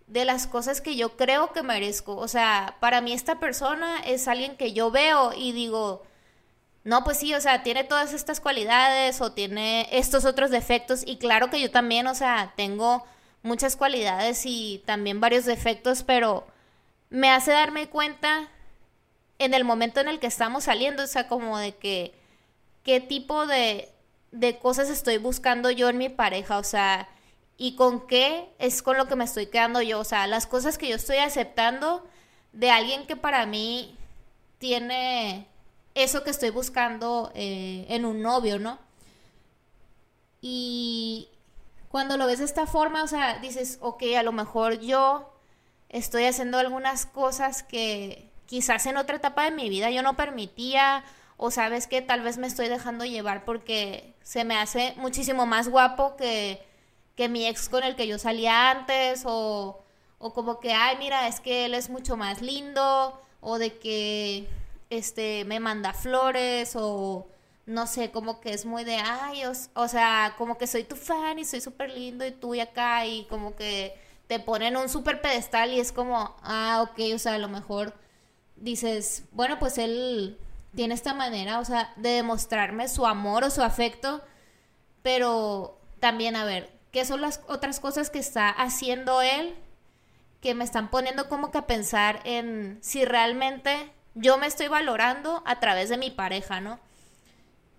de 0.06 0.24
las 0.24 0.46
cosas 0.46 0.80
que 0.80 0.96
yo 0.96 1.16
creo 1.16 1.52
que 1.52 1.62
merezco. 1.62 2.16
O 2.16 2.28
sea, 2.28 2.76
para 2.80 3.00
mí 3.00 3.12
esta 3.12 3.40
persona 3.40 4.00
es 4.04 4.28
alguien 4.28 4.56
que 4.56 4.72
yo 4.72 4.90
veo 4.90 5.32
y 5.32 5.52
digo, 5.52 6.02
no, 6.84 7.04
pues 7.04 7.18
sí, 7.18 7.34
o 7.34 7.40
sea, 7.40 7.62
tiene 7.62 7.84
todas 7.84 8.12
estas 8.12 8.40
cualidades 8.40 9.20
o 9.20 9.32
tiene 9.32 9.88
estos 9.90 10.24
otros 10.24 10.50
defectos 10.50 11.02
y 11.06 11.16
claro 11.16 11.48
que 11.48 11.60
yo 11.60 11.70
también, 11.70 12.06
o 12.06 12.14
sea, 12.14 12.52
tengo 12.56 13.04
muchas 13.42 13.76
cualidades 13.76 14.42
y 14.44 14.82
también 14.84 15.20
varios 15.20 15.44
defectos, 15.46 16.02
pero 16.02 16.46
me 17.14 17.30
hace 17.30 17.52
darme 17.52 17.88
cuenta 17.88 18.48
en 19.38 19.54
el 19.54 19.62
momento 19.62 20.00
en 20.00 20.08
el 20.08 20.18
que 20.18 20.26
estamos 20.26 20.64
saliendo, 20.64 21.04
o 21.04 21.06
sea, 21.06 21.28
como 21.28 21.58
de 21.58 21.76
que 21.76 22.12
qué 22.82 23.00
tipo 23.00 23.46
de, 23.46 23.88
de 24.32 24.58
cosas 24.58 24.90
estoy 24.90 25.18
buscando 25.18 25.70
yo 25.70 25.88
en 25.88 25.96
mi 25.96 26.08
pareja, 26.08 26.58
o 26.58 26.64
sea, 26.64 27.08
y 27.56 27.76
con 27.76 28.08
qué 28.08 28.52
es 28.58 28.82
con 28.82 28.96
lo 28.96 29.06
que 29.06 29.14
me 29.14 29.22
estoy 29.22 29.46
quedando 29.46 29.80
yo, 29.80 30.00
o 30.00 30.04
sea, 30.04 30.26
las 30.26 30.48
cosas 30.48 30.76
que 30.76 30.88
yo 30.88 30.96
estoy 30.96 31.18
aceptando 31.18 32.04
de 32.52 32.72
alguien 32.72 33.06
que 33.06 33.14
para 33.14 33.46
mí 33.46 33.96
tiene 34.58 35.46
eso 35.94 36.24
que 36.24 36.30
estoy 36.30 36.50
buscando 36.50 37.30
eh, 37.36 37.86
en 37.90 38.06
un 38.06 38.22
novio, 38.22 38.58
¿no? 38.58 38.80
Y 40.40 41.28
cuando 41.88 42.16
lo 42.16 42.26
ves 42.26 42.40
de 42.40 42.46
esta 42.46 42.66
forma, 42.66 43.04
o 43.04 43.06
sea, 43.06 43.38
dices, 43.38 43.78
ok, 43.80 44.02
a 44.18 44.24
lo 44.24 44.32
mejor 44.32 44.80
yo 44.80 45.33
estoy 45.94 46.24
haciendo 46.24 46.58
algunas 46.58 47.06
cosas 47.06 47.62
que 47.62 48.28
quizás 48.46 48.84
en 48.86 48.96
otra 48.96 49.16
etapa 49.16 49.44
de 49.44 49.52
mi 49.52 49.68
vida 49.68 49.90
yo 49.90 50.02
no 50.02 50.16
permitía, 50.16 51.04
o 51.36 51.50
sabes 51.50 51.86
que 51.86 52.02
tal 52.02 52.20
vez 52.22 52.36
me 52.36 52.46
estoy 52.46 52.68
dejando 52.68 53.04
llevar 53.04 53.44
porque 53.44 54.14
se 54.22 54.44
me 54.44 54.56
hace 54.56 54.94
muchísimo 54.96 55.46
más 55.46 55.68
guapo 55.68 56.16
que, 56.16 56.62
que 57.16 57.28
mi 57.28 57.46
ex 57.46 57.68
con 57.68 57.84
el 57.84 57.96
que 57.96 58.08
yo 58.08 58.18
salía 58.18 58.70
antes, 58.72 59.22
o, 59.24 59.82
o 60.18 60.34
como 60.34 60.58
que, 60.60 60.72
ay, 60.72 60.96
mira, 60.98 61.28
es 61.28 61.40
que 61.40 61.64
él 61.64 61.74
es 61.74 61.90
mucho 61.90 62.16
más 62.16 62.42
lindo, 62.42 63.20
o 63.40 63.58
de 63.58 63.78
que 63.78 64.48
este, 64.90 65.44
me 65.44 65.60
manda 65.60 65.92
flores 65.92 66.74
o 66.76 67.28
no 67.66 67.86
sé, 67.86 68.10
como 68.10 68.40
que 68.40 68.52
es 68.52 68.66
muy 68.66 68.84
de, 68.84 68.96
ay, 68.96 69.42
o, 69.74 69.88
sea, 69.88 70.34
como 70.36 70.58
que 70.58 70.66
soy 70.66 70.84
tu 70.84 70.96
fan 70.96 71.38
y 71.38 71.44
soy 71.44 71.60
súper 71.60 71.90
lindo 71.90 72.26
y 72.26 72.32
tú 72.32 72.54
y 72.54 72.60
acá 72.60 73.06
y 73.06 73.24
como 73.26 73.56
que 73.56 73.94
te 74.26 74.40
ponen 74.40 74.76
un 74.76 74.88
súper 74.88 75.20
pedestal 75.20 75.72
y 75.72 75.80
es 75.80 75.92
como, 75.92 76.36
ah, 76.42 76.86
ok, 76.88 77.14
o 77.14 77.18
sea, 77.18 77.34
a 77.34 77.38
lo 77.38 77.48
mejor 77.48 77.94
dices, 78.56 79.24
bueno, 79.32 79.58
pues 79.58 79.78
él 79.78 80.38
tiene 80.74 80.94
esta 80.94 81.14
manera, 81.14 81.60
o 81.60 81.64
sea, 81.64 81.92
de 81.96 82.10
demostrarme 82.10 82.88
su 82.88 83.06
amor 83.06 83.44
o 83.44 83.50
su 83.50 83.62
afecto, 83.62 84.22
pero 85.02 85.78
también, 86.00 86.36
a 86.36 86.44
ver, 86.44 86.72
¿qué 86.90 87.04
son 87.04 87.20
las 87.20 87.42
otras 87.48 87.80
cosas 87.80 88.10
que 88.10 88.18
está 88.18 88.48
haciendo 88.48 89.22
él 89.22 89.54
que 90.40 90.54
me 90.54 90.64
están 90.64 90.90
poniendo 90.90 91.28
como 91.28 91.50
que 91.50 91.58
a 91.58 91.66
pensar 91.66 92.20
en 92.24 92.78
si 92.82 93.04
realmente 93.06 93.90
yo 94.14 94.36
me 94.36 94.46
estoy 94.46 94.68
valorando 94.68 95.42
a 95.46 95.58
través 95.58 95.88
de 95.88 95.96
mi 95.96 96.10
pareja, 96.10 96.60
¿no? 96.60 96.78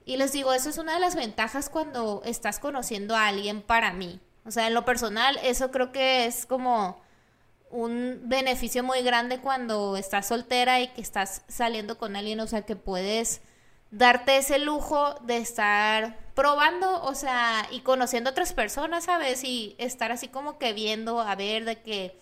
Y 0.03 0.17
les 0.17 0.31
digo, 0.31 0.53
eso 0.53 0.69
es 0.69 0.77
una 0.77 0.95
de 0.95 0.99
las 0.99 1.15
ventajas 1.15 1.69
cuando 1.69 2.21
estás 2.25 2.59
conociendo 2.59 3.15
a 3.15 3.27
alguien 3.27 3.61
para 3.61 3.93
mí. 3.93 4.19
O 4.45 4.51
sea, 4.51 4.67
en 4.67 4.73
lo 4.73 4.85
personal, 4.85 5.39
eso 5.43 5.71
creo 5.71 5.91
que 5.91 6.25
es 6.25 6.45
como 6.45 7.01
un 7.71 8.21
beneficio 8.23 8.83
muy 8.83 9.01
grande 9.01 9.39
cuando 9.39 9.97
estás 9.97 10.27
soltera 10.27 10.79
y 10.81 10.87
que 10.89 11.01
estás 11.01 11.41
saliendo 11.47 11.97
con 11.97 12.15
alguien, 12.15 12.39
o 12.39 12.47
sea, 12.47 12.61
que 12.61 12.75
puedes 12.75 13.41
darte 13.91 14.37
ese 14.37 14.59
lujo 14.59 15.15
de 15.21 15.37
estar 15.37 16.17
probando, 16.35 17.03
o 17.03 17.15
sea, 17.15 17.67
y 17.71 17.81
conociendo 17.81 18.29
a 18.29 18.31
otras 18.31 18.53
personas, 18.53 19.05
¿sabes? 19.05 19.43
Y 19.43 19.75
estar 19.79 20.11
así 20.11 20.27
como 20.27 20.57
que 20.57 20.73
viendo, 20.73 21.19
a 21.19 21.35
ver, 21.35 21.65
de 21.65 21.81
que 21.81 22.19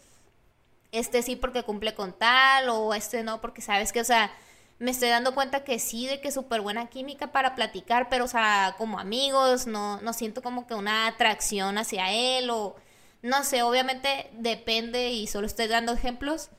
este 0.91 1.23
sí 1.23 1.35
porque 1.35 1.63
cumple 1.63 1.95
con 1.95 2.13
tal 2.13 2.69
o 2.69 2.93
este 2.93 3.23
no 3.23 3.41
porque 3.41 3.61
sabes 3.61 3.91
que, 3.91 4.01
o 4.01 4.05
sea, 4.05 4.31
me 4.79 4.91
estoy 4.91 5.09
dando 5.09 5.33
cuenta 5.33 5.63
que 5.63 5.79
sí, 5.79 6.07
de 6.07 6.19
que 6.21 6.31
súper 6.31 6.61
buena 6.61 6.87
química 6.87 7.31
para 7.31 7.55
platicar, 7.55 8.09
pero, 8.09 8.25
o 8.25 8.27
sea, 8.27 8.75
como 8.77 8.99
amigos, 8.99 9.67
no, 9.67 10.01
no 10.01 10.13
siento 10.13 10.41
como 10.41 10.67
que 10.67 10.75
una 10.75 11.07
atracción 11.07 11.77
hacia 11.77 12.11
él 12.11 12.49
o, 12.49 12.75
no 13.21 13.43
sé, 13.43 13.63
obviamente 13.63 14.29
depende 14.33 15.11
y 15.11 15.27
solo 15.27 15.47
estoy 15.47 15.67
dando 15.67 15.93
ejemplos, 15.93 16.49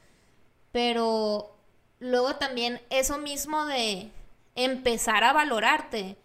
pero 0.72 1.56
luego 1.98 2.36
también 2.36 2.80
eso 2.90 3.18
mismo 3.18 3.66
de 3.66 4.10
empezar 4.54 5.24
a 5.24 5.32
valorarte, 5.32 6.16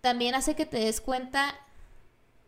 también 0.00 0.34
hace 0.34 0.54
que 0.54 0.66
te 0.66 0.78
des 0.78 1.00
cuenta 1.00 1.54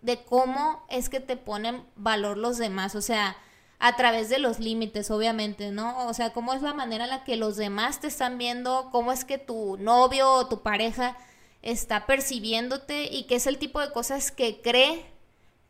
de 0.02 0.22
cómo 0.24 0.84
es 0.88 1.08
que 1.08 1.20
te 1.20 1.36
ponen 1.36 1.84
valor 1.96 2.36
los 2.36 2.58
demás, 2.58 2.94
o 2.94 3.02
sea, 3.02 3.36
a 3.78 3.96
través 3.96 4.28
de 4.28 4.38
los 4.38 4.58
límites, 4.58 5.10
obviamente, 5.10 5.70
¿no? 5.70 6.06
O 6.06 6.14
sea, 6.14 6.32
cómo 6.32 6.54
es 6.54 6.62
la 6.62 6.74
manera 6.74 7.04
en 7.04 7.10
la 7.10 7.24
que 7.24 7.36
los 7.36 7.56
demás 7.56 8.00
te 8.00 8.06
están 8.06 8.38
viendo, 8.38 8.88
cómo 8.90 9.12
es 9.12 9.24
que 9.24 9.38
tu 9.38 9.76
novio 9.78 10.30
o 10.30 10.48
tu 10.48 10.62
pareja 10.62 11.16
está 11.62 12.06
percibiéndote 12.06 13.08
y 13.12 13.24
qué 13.24 13.36
es 13.36 13.46
el 13.46 13.58
tipo 13.58 13.80
de 13.80 13.92
cosas 13.92 14.30
que 14.30 14.60
cree 14.62 15.04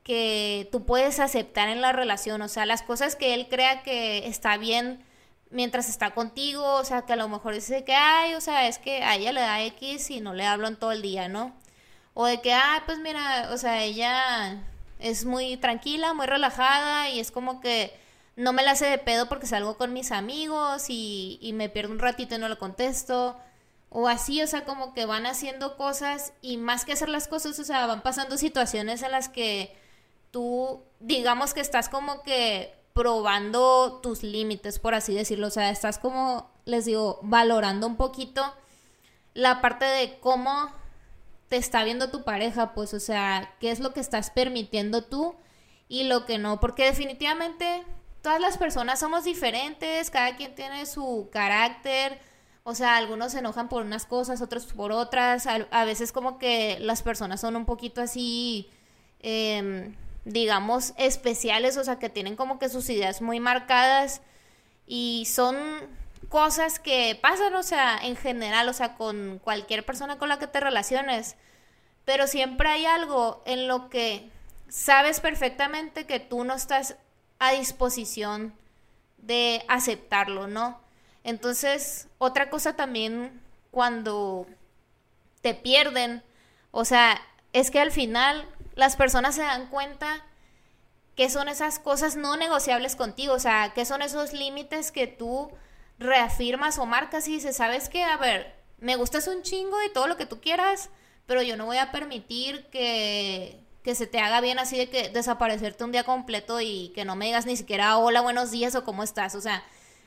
que 0.04 0.68
tú 0.70 0.84
puedes 0.84 1.18
aceptar 1.18 1.68
en 1.68 1.80
la 1.80 1.92
relación, 1.92 2.40
o 2.42 2.48
sea, 2.48 2.64
las 2.64 2.82
cosas 2.82 3.16
que 3.16 3.34
él 3.34 3.48
crea 3.48 3.82
que 3.82 4.28
está 4.28 4.56
bien 4.56 5.04
mientras 5.50 5.88
está 5.88 6.12
contigo, 6.12 6.74
o 6.74 6.84
sea, 6.84 7.02
que 7.02 7.14
a 7.14 7.16
lo 7.16 7.28
mejor 7.28 7.54
dice 7.54 7.82
que, 7.84 7.94
ay, 7.94 8.34
o 8.34 8.40
sea, 8.40 8.68
es 8.68 8.78
que 8.78 9.02
a 9.02 9.16
ella 9.16 9.32
le 9.32 9.40
da 9.40 9.62
X 9.64 10.10
y 10.10 10.20
no 10.20 10.32
le 10.32 10.46
hablan 10.46 10.76
todo 10.76 10.92
el 10.92 11.02
día, 11.02 11.28
¿no? 11.28 11.54
O 12.14 12.26
de 12.26 12.40
que, 12.40 12.52
ay, 12.52 12.80
pues 12.86 12.98
mira, 12.98 13.50
o 13.52 13.58
sea, 13.58 13.82
ella 13.82 14.62
es 14.98 15.24
muy 15.24 15.56
tranquila, 15.56 16.14
muy 16.14 16.26
relajada 16.26 17.10
y 17.10 17.20
es 17.20 17.30
como 17.30 17.60
que 17.60 17.98
no 18.36 18.52
me 18.52 18.62
la 18.62 18.72
hace 18.72 18.86
de 18.86 18.98
pedo 18.98 19.28
porque 19.28 19.46
salgo 19.46 19.76
con 19.76 19.92
mis 19.92 20.12
amigos 20.12 20.86
y, 20.88 21.50
me 21.54 21.68
pierdo 21.68 21.92
un 21.92 21.98
ratito 21.98 22.34
y 22.34 22.38
no 22.38 22.48
lo 22.48 22.58
contesto. 22.58 23.36
O 23.88 24.08
así, 24.08 24.42
o 24.42 24.46
sea, 24.46 24.64
como 24.64 24.92
que 24.92 25.06
van 25.06 25.26
haciendo 25.26 25.76
cosas 25.76 26.32
y 26.42 26.58
más 26.58 26.84
que 26.84 26.92
hacer 26.92 27.08
las 27.08 27.28
cosas, 27.28 27.58
o 27.58 27.64
sea, 27.64 27.86
van 27.86 28.02
pasando 28.02 28.36
situaciones 28.36 29.02
en 29.02 29.12
las 29.12 29.28
que 29.28 29.74
tú, 30.30 30.82
digamos 31.00 31.54
que 31.54 31.60
estás 31.60 31.88
como 31.88 32.22
que 32.22 32.74
probando 32.92 34.00
tus 34.02 34.22
límites, 34.22 34.78
por 34.78 34.94
así 34.94 35.14
decirlo. 35.14 35.46
O 35.46 35.50
sea, 35.50 35.70
estás 35.70 35.98
como 35.98 36.50
les 36.66 36.84
digo, 36.84 37.20
valorando 37.22 37.86
un 37.86 37.96
poquito 37.96 38.44
la 39.32 39.60
parte 39.60 39.84
de 39.84 40.18
cómo 40.18 40.70
te 41.48 41.56
está 41.56 41.84
viendo 41.84 42.10
tu 42.10 42.24
pareja, 42.24 42.74
pues, 42.74 42.94
o 42.94 43.00
sea, 43.00 43.54
qué 43.60 43.70
es 43.70 43.80
lo 43.80 43.92
que 43.92 44.00
estás 44.00 44.30
permitiendo 44.30 45.02
tú 45.02 45.36
y 45.88 46.04
lo 46.04 46.26
que 46.26 46.38
no, 46.38 46.58
porque 46.60 46.84
definitivamente 46.84 47.84
todas 48.22 48.40
las 48.40 48.58
personas 48.58 48.98
somos 48.98 49.24
diferentes, 49.24 50.10
cada 50.10 50.36
quien 50.36 50.54
tiene 50.54 50.86
su 50.86 51.28
carácter, 51.32 52.18
o 52.64 52.74
sea, 52.74 52.96
algunos 52.96 53.30
se 53.30 53.38
enojan 53.38 53.68
por 53.68 53.84
unas 53.84 54.06
cosas, 54.06 54.42
otros 54.42 54.64
por 54.66 54.90
otras, 54.90 55.46
a, 55.46 55.84
veces 55.84 56.10
como 56.10 56.36
que 56.38 56.78
las 56.80 57.02
personas 57.04 57.40
son 57.40 57.54
un 57.54 57.64
poquito 57.64 58.00
así, 58.00 58.68
em, 59.20 59.94
digamos, 60.24 60.92
especiales, 60.98 61.76
o 61.76 61.84
sea, 61.84 62.00
que 62.00 62.08
tienen 62.08 62.34
como 62.34 62.58
que 62.58 62.68
sus 62.68 62.90
ideas 62.90 63.22
muy 63.22 63.38
marcadas 63.38 64.20
y 64.84 65.28
son 65.32 65.56
cosas 66.28 66.78
que 66.78 67.18
pasan, 67.20 67.54
o 67.54 67.62
sea, 67.62 67.98
en 68.02 68.16
general, 68.16 68.68
o 68.68 68.72
sea, 68.72 68.94
con 68.94 69.40
cualquier 69.42 69.84
persona 69.84 70.18
con 70.18 70.28
la 70.28 70.38
que 70.38 70.46
te 70.46 70.60
relaciones, 70.60 71.36
pero 72.04 72.26
siempre 72.26 72.68
hay 72.68 72.86
algo 72.86 73.42
en 73.46 73.68
lo 73.68 73.88
que 73.88 74.30
sabes 74.68 75.20
perfectamente 75.20 76.06
que 76.06 76.20
tú 76.20 76.44
no 76.44 76.54
estás 76.54 76.96
a 77.38 77.52
disposición 77.52 78.54
de 79.18 79.64
aceptarlo, 79.68 80.46
¿no? 80.46 80.80
Entonces, 81.24 82.08
otra 82.18 82.50
cosa 82.50 82.76
también 82.76 83.40
cuando 83.70 84.46
te 85.42 85.54
pierden, 85.54 86.22
o 86.70 86.84
sea, 86.84 87.20
es 87.52 87.70
que 87.70 87.80
al 87.80 87.90
final 87.90 88.48
las 88.74 88.96
personas 88.96 89.34
se 89.34 89.42
dan 89.42 89.68
cuenta 89.68 90.24
que 91.16 91.30
son 91.30 91.48
esas 91.48 91.78
cosas 91.78 92.16
no 92.16 92.36
negociables 92.36 92.94
contigo, 92.94 93.34
o 93.34 93.38
sea, 93.38 93.72
que 93.74 93.84
son 93.84 94.02
esos 94.02 94.32
límites 94.32 94.92
que 94.92 95.06
tú 95.06 95.50
reafirmas 95.98 96.78
o 96.78 96.86
marcas 96.86 97.26
y 97.28 97.32
dices, 97.32 97.56
¿sabes 97.56 97.88
qué? 97.88 98.04
A 98.04 98.16
ver, 98.16 98.54
me 98.78 98.96
gustas 98.96 99.28
un 99.28 99.42
chingo 99.42 99.82
y 99.82 99.92
todo 99.92 100.06
lo 100.06 100.16
que 100.16 100.26
tú 100.26 100.40
quieras, 100.40 100.90
pero 101.26 101.42
yo 101.42 101.56
no 101.56 101.66
voy 101.66 101.78
a 101.78 101.92
permitir 101.92 102.66
que 102.66 103.66
que 103.86 103.94
se 103.94 104.08
te 104.08 104.18
haga 104.18 104.40
bien 104.40 104.58
así 104.58 104.76
de 104.76 104.90
que 104.90 105.10
desaparecerte 105.10 105.84
un 105.84 105.92
día 105.92 106.02
completo 106.02 106.60
y 106.60 106.88
que 106.88 107.04
no 107.04 107.14
me 107.14 107.26
digas 107.26 107.46
ni 107.46 107.56
siquiera 107.56 107.98
hola, 107.98 108.20
buenos 108.20 108.50
días 108.50 108.74
o 108.74 108.82
cómo 108.82 109.04
estás, 109.04 109.36
o 109.36 109.40
sea, 109.40 109.62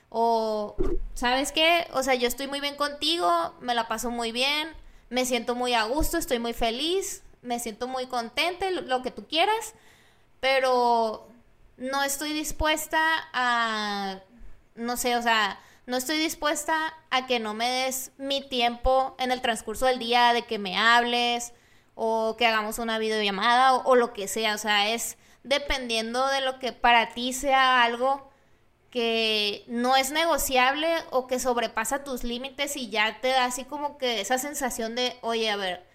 o 0.09 0.75
sabes 1.13 1.53
qué, 1.53 1.87
o 1.93 2.03
sea, 2.03 2.15
yo 2.15 2.27
estoy 2.27 2.47
muy 2.47 2.59
bien 2.59 2.75
contigo, 2.75 3.55
me 3.61 3.73
la 3.73 3.87
paso 3.87 4.11
muy 4.11 4.33
bien, 4.33 4.67
me 5.09 5.25
siento 5.25 5.55
muy 5.55 5.75
a 5.75 5.85
gusto, 5.85 6.17
estoy 6.17 6.39
muy 6.39 6.51
feliz, 6.51 7.23
me 7.41 7.57
siento 7.57 7.87
muy 7.87 8.07
contenta, 8.07 8.69
lo 8.69 9.01
que 9.01 9.11
tú 9.11 9.29
quieras, 9.29 9.73
pero 10.41 11.29
no 11.77 12.03
estoy 12.03 12.33
dispuesta 12.33 12.99
a, 13.31 14.19
no 14.75 14.97
sé, 14.97 15.15
o 15.15 15.21
sea, 15.21 15.57
no 15.89 15.97
estoy 15.97 16.17
dispuesta 16.19 16.93
a 17.09 17.25
que 17.25 17.39
no 17.39 17.55
me 17.55 17.67
des 17.67 18.11
mi 18.19 18.47
tiempo 18.47 19.15
en 19.17 19.31
el 19.31 19.41
transcurso 19.41 19.87
del 19.87 19.97
día, 19.97 20.33
de 20.33 20.43
que 20.43 20.59
me 20.59 20.77
hables, 20.77 21.51
o 21.95 22.35
que 22.37 22.45
hagamos 22.45 22.77
una 22.77 22.99
videollamada 22.99 23.73
o, 23.73 23.95
lo 23.95 24.13
que 24.13 24.27
sea. 24.27 24.53
O 24.53 24.59
sea, 24.59 24.89
es 24.89 25.17
dependiendo 25.41 26.27
de 26.27 26.41
lo 26.41 26.59
que 26.59 26.73
para 26.73 27.15
ti 27.15 27.33
sea 27.33 27.81
algo 27.81 28.29
que 28.91 29.63
no 29.67 29.95
es 29.95 30.11
negociable 30.11 30.87
o 31.09 31.25
que 31.25 31.39
sobrepasa 31.39 32.03
tus 32.03 32.23
límites 32.23 32.77
y 32.77 32.91
ya 32.91 33.19
te 33.19 33.29
da 33.29 33.45
así 33.45 33.63
como 33.63 33.97
que 33.97 34.21
esa 34.21 34.37
sensación 34.37 34.93
de, 34.93 35.17
oye, 35.21 35.49
a 35.49 35.55
ver, 35.55 35.87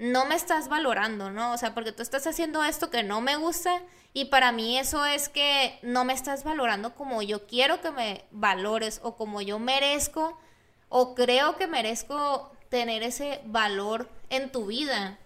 no 0.00 0.24
me 0.26 0.34
estás 0.34 0.68
valorando, 0.68 1.30
¿no? 1.30 1.52
O 1.52 1.56
sea, 1.56 1.72
porque 1.72 1.92
tú 1.92 2.02
estás 2.02 2.26
haciendo 2.26 2.64
esto 2.64 2.90
que 2.90 3.04
no 3.04 3.20
me 3.20 3.36
gusta 3.36 3.80
y 4.16 4.24
para 4.24 4.50
mí 4.50 4.78
eso 4.78 5.04
es 5.04 5.28
que 5.28 5.78
no 5.82 6.06
me 6.06 6.14
estás 6.14 6.42
valorando 6.42 6.94
como 6.94 7.20
yo 7.20 7.46
quiero 7.46 7.82
que 7.82 7.90
me 7.90 8.24
valores 8.30 8.98
o 9.02 9.14
como 9.14 9.42
yo 9.42 9.58
merezco 9.58 10.40
o 10.88 11.14
creo 11.14 11.58
que 11.58 11.66
merezco 11.66 12.50
tener 12.70 13.02
ese 13.02 13.42
valor 13.44 14.08
en 14.30 14.50
tu 14.50 14.64
vida. 14.64 15.18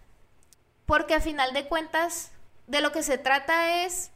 Porque 0.87 1.15
a 1.15 1.21
final 1.21 1.53
de 1.53 1.69
cuentas, 1.69 2.33
de 2.67 2.81
lo 2.81 2.91
que 2.91 3.05
se 3.05 3.17
trata 3.17 3.85
es 3.85 4.11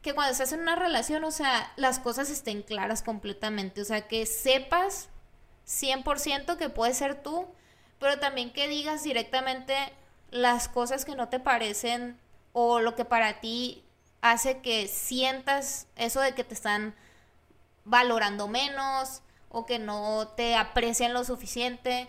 que 0.00 0.14
cuando 0.14 0.30
estás 0.30 0.52
en 0.52 0.60
una 0.60 0.76
relación, 0.76 1.24
o 1.24 1.32
sea, 1.32 1.72
las 1.74 1.98
cosas 1.98 2.30
estén 2.30 2.62
claras 2.62 3.02
completamente. 3.02 3.80
O 3.80 3.84
sea, 3.84 4.06
que 4.06 4.26
sepas 4.26 5.08
100% 5.66 6.56
que 6.56 6.68
puede 6.68 6.94
ser 6.94 7.20
tú, 7.20 7.48
pero 7.98 8.20
también 8.20 8.52
que 8.52 8.68
digas 8.68 9.02
directamente 9.02 9.74
las 10.30 10.68
cosas 10.68 11.04
que 11.04 11.16
no 11.16 11.28
te 11.28 11.40
parecen 11.40 12.21
o 12.52 12.80
lo 12.80 12.94
que 12.94 13.04
para 13.04 13.40
ti 13.40 13.84
hace 14.20 14.60
que 14.60 14.88
sientas 14.88 15.86
eso 15.96 16.20
de 16.20 16.34
que 16.34 16.44
te 16.44 16.54
están 16.54 16.94
valorando 17.84 18.48
menos 18.48 19.22
o 19.48 19.66
que 19.66 19.78
no 19.78 20.28
te 20.36 20.54
aprecian 20.56 21.12
lo 21.12 21.24
suficiente 21.24 22.08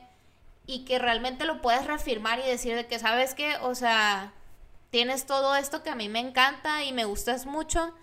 y 0.65 0.85
que 0.85 0.99
realmente 0.99 1.45
lo 1.45 1.61
puedas 1.61 1.85
reafirmar 1.85 2.39
y 2.39 2.43
decir 2.43 2.75
de 2.75 2.87
que, 2.87 2.99
¿sabes 2.99 3.35
qué? 3.35 3.57
O 3.57 3.75
sea, 3.75 4.33
tienes 4.91 5.25
todo 5.25 5.55
esto 5.55 5.83
que 5.83 5.89
a 5.89 5.95
mí 5.95 6.07
me 6.07 6.19
encanta 6.19 6.83
y 6.83 6.93
me 6.93 7.05
gustas 7.05 7.45
mucho, 7.45 7.93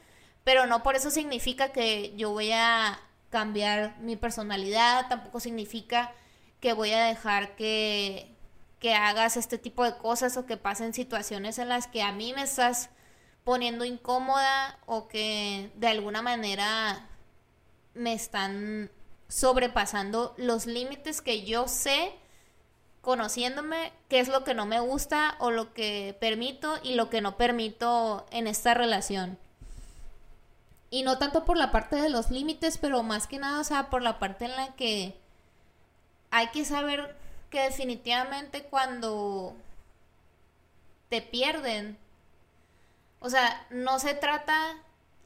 pero 0.45 0.67
no 0.67 0.83
por 0.83 0.97
eso 0.97 1.11
significa 1.11 1.73
que 1.73 2.15
yo 2.17 2.31
voy 2.31 2.53
a 2.53 3.01
cambiar 3.31 3.97
mi 4.01 4.17
personalidad, 4.17 5.09
tampoco 5.09 5.41
significa 5.41 6.13
que 6.61 6.73
voy 6.73 6.93
a 6.93 7.05
dejar 7.05 7.55
que, 7.57 8.30
que 8.81 8.95
hagas 8.95 9.37
este 9.37 9.59
tipo 9.59 9.85
de 9.85 9.97
cosas 9.99 10.37
o 10.37 10.47
que 10.47 10.57
pasen 10.57 10.95
situaciones 10.95 11.59
en 11.59 11.69
las 11.69 11.87
que 11.87 12.03
a 12.03 12.13
mí 12.13 12.33
me 12.33 12.43
estás 12.43 12.91
poniendo 13.45 13.85
incómoda 13.85 14.79
o 14.87 15.07
que 15.07 15.71
de 15.77 15.89
alguna 15.89 16.23
manera 16.23 17.07
me 17.95 18.15
están 18.15 18.91
sobrepasando 19.29 20.35
los 20.39 20.67
límites 20.67 21.21
que 21.21 21.45
yo 21.45 21.69
sé 21.69 22.13
conociéndome 23.01 23.93
qué 24.09 24.21
es 24.21 24.29
lo 24.29 24.45
que 24.45 24.55
no 24.55 24.67
me 24.67 24.81
gusta 24.81 25.37
o 25.39 25.51
lo 25.51 25.73
que 25.73 26.17
permito 26.21 26.79
y 26.83 26.95
lo 26.95 27.11
que 27.11 27.21
no 27.21 27.37
permito 27.37 28.27
en 28.31 28.47
esta 28.47 28.75
relación. 28.75 29.39
Y 30.91 31.03
no 31.03 31.19
tanto 31.19 31.45
por 31.45 31.57
la 31.57 31.71
parte 31.71 31.97
de 31.97 32.09
los 32.09 32.31
límites, 32.31 32.77
pero 32.79 33.03
más 33.03 33.27
que 33.27 33.39
nada, 33.39 33.61
o 33.61 33.65
sea, 33.65 33.91
por 33.91 34.03
la 34.03 34.19
parte 34.19 34.47
en 34.47 34.57
la 34.57 34.75
que 34.75 35.19
hay 36.31 36.49
que 36.49 36.65
saber 36.65 37.17
que 37.51 37.61
definitivamente 37.63 38.63
cuando 38.63 39.57
te 41.09 41.21
pierden, 41.21 41.99
o 43.19 43.29
sea, 43.29 43.67
no 43.71 43.99
se 43.99 44.15
trata, 44.15 44.77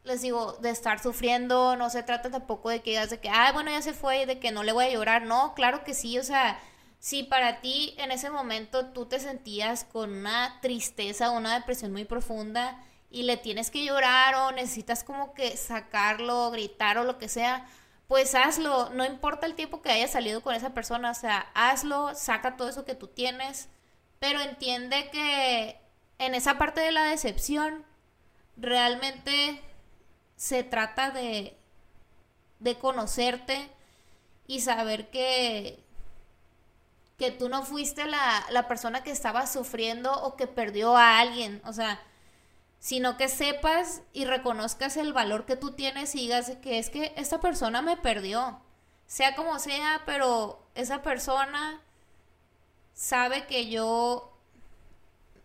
les 0.03 0.23
digo, 0.23 0.55
de 0.55 0.71
estar 0.71 1.01
sufriendo, 1.01 1.77
no 1.77 1.91
se 1.91 2.03
trata 2.03 2.31
tampoco 2.31 2.71
de 2.71 2.81
que 2.81 2.91
digas 2.91 3.11
de 3.11 3.21
que, 3.21 3.29
ay, 3.29 3.53
bueno, 3.53 3.71
ya 3.71 3.83
se 3.83 3.93
fue 3.93 4.27
de 4.27 4.41
que 4.41 4.51
no 4.51 4.63
le 4.63 4.73
voy 4.73 4.87
a 4.87 4.91
llorar, 4.91 5.23
no, 5.23 5.55
claro 5.55 5.85
que 5.85 5.95
sí, 5.95 6.19
o 6.19 6.25
sea, 6.25 6.59
si 6.99 7.23
para 7.23 7.61
ti 7.61 7.95
en 7.99 8.11
ese 8.11 8.31
momento 8.31 8.87
tú 8.87 9.05
te 9.05 9.21
sentías 9.21 9.85
con 9.85 10.11
una 10.11 10.59
tristeza 10.63 11.31
o 11.31 11.37
una 11.37 11.55
depresión 11.55 11.93
muy 11.93 12.07
profunda 12.07 12.83
y 13.11 13.25
le 13.25 13.37
tienes 13.37 13.71
que 13.71 13.85
llorar 13.85 14.35
o 14.37 14.53
necesitas 14.53 15.05
como 15.05 15.35
que 15.35 15.57
sacarlo, 15.59 16.51
gritar 16.51 16.97
o 16.97 17.05
lo 17.05 17.19
que 17.19 17.29
sea, 17.29 17.67
pues 18.09 18.35
hazlo, 18.35 18.91
no 18.91 19.05
importa 19.05 19.47
el 19.47 19.55
tiempo 19.55 19.83
que 19.83 19.91
hayas 19.91 20.13
salido 20.13 20.43
con 20.43 20.55
esa 20.55 20.75
persona, 20.75 21.11
o 21.11 21.15
sea, 21.15 21.51
hazlo, 21.55 22.15
saca 22.15 22.57
todo 22.57 22.69
eso 22.69 22.85
que 22.85 22.95
tú 22.95 23.09
tienes, 23.09 23.69
pero 24.19 24.41
entiende 24.41 25.11
que 25.11 25.81
en 26.19 26.35
esa 26.35 26.59
parte 26.59 26.81
de 26.81 26.93
la 26.93 27.05
decepción 27.05 27.85
realmente 28.57 29.63
se 30.37 30.63
trata 30.65 31.11
de, 31.11 31.57
de 32.61 32.79
conocerte 32.79 33.71
y 34.47 34.61
saber 34.61 35.11
que, 35.11 35.83
que 37.19 37.31
tú 37.31 37.49
no 37.49 37.63
fuiste 37.65 38.07
la, 38.07 38.45
la 38.51 38.69
persona 38.69 39.03
que 39.03 39.11
estaba 39.11 39.47
sufriendo 39.47 40.13
o 40.13 40.37
que 40.37 40.47
perdió 40.47 40.97
a 40.97 41.19
alguien, 41.21 41.63
o 41.65 41.73
sea, 41.73 42.01
sino 42.85 43.17
que 43.17 43.31
sepas 43.31 44.03
y 44.13 44.27
reconozcas 44.27 44.99
el 44.99 45.15
valor 45.15 45.47
que 45.47 45.57
tú 45.57 45.71
tienes 45.73 46.15
y 46.15 46.19
digas 46.19 46.53
que 46.61 46.79
es 46.79 46.91
que 46.91 47.15
esta 47.17 47.41
persona 47.41 47.81
me 47.81 47.97
perdió, 47.97 48.61
sea 49.07 49.35
como 49.35 49.59
sea, 49.59 50.03
pero 50.05 50.63
esa 50.75 51.01
persona 51.01 51.81
sabe 52.93 53.47
que 53.47 53.71
yo 53.71 54.37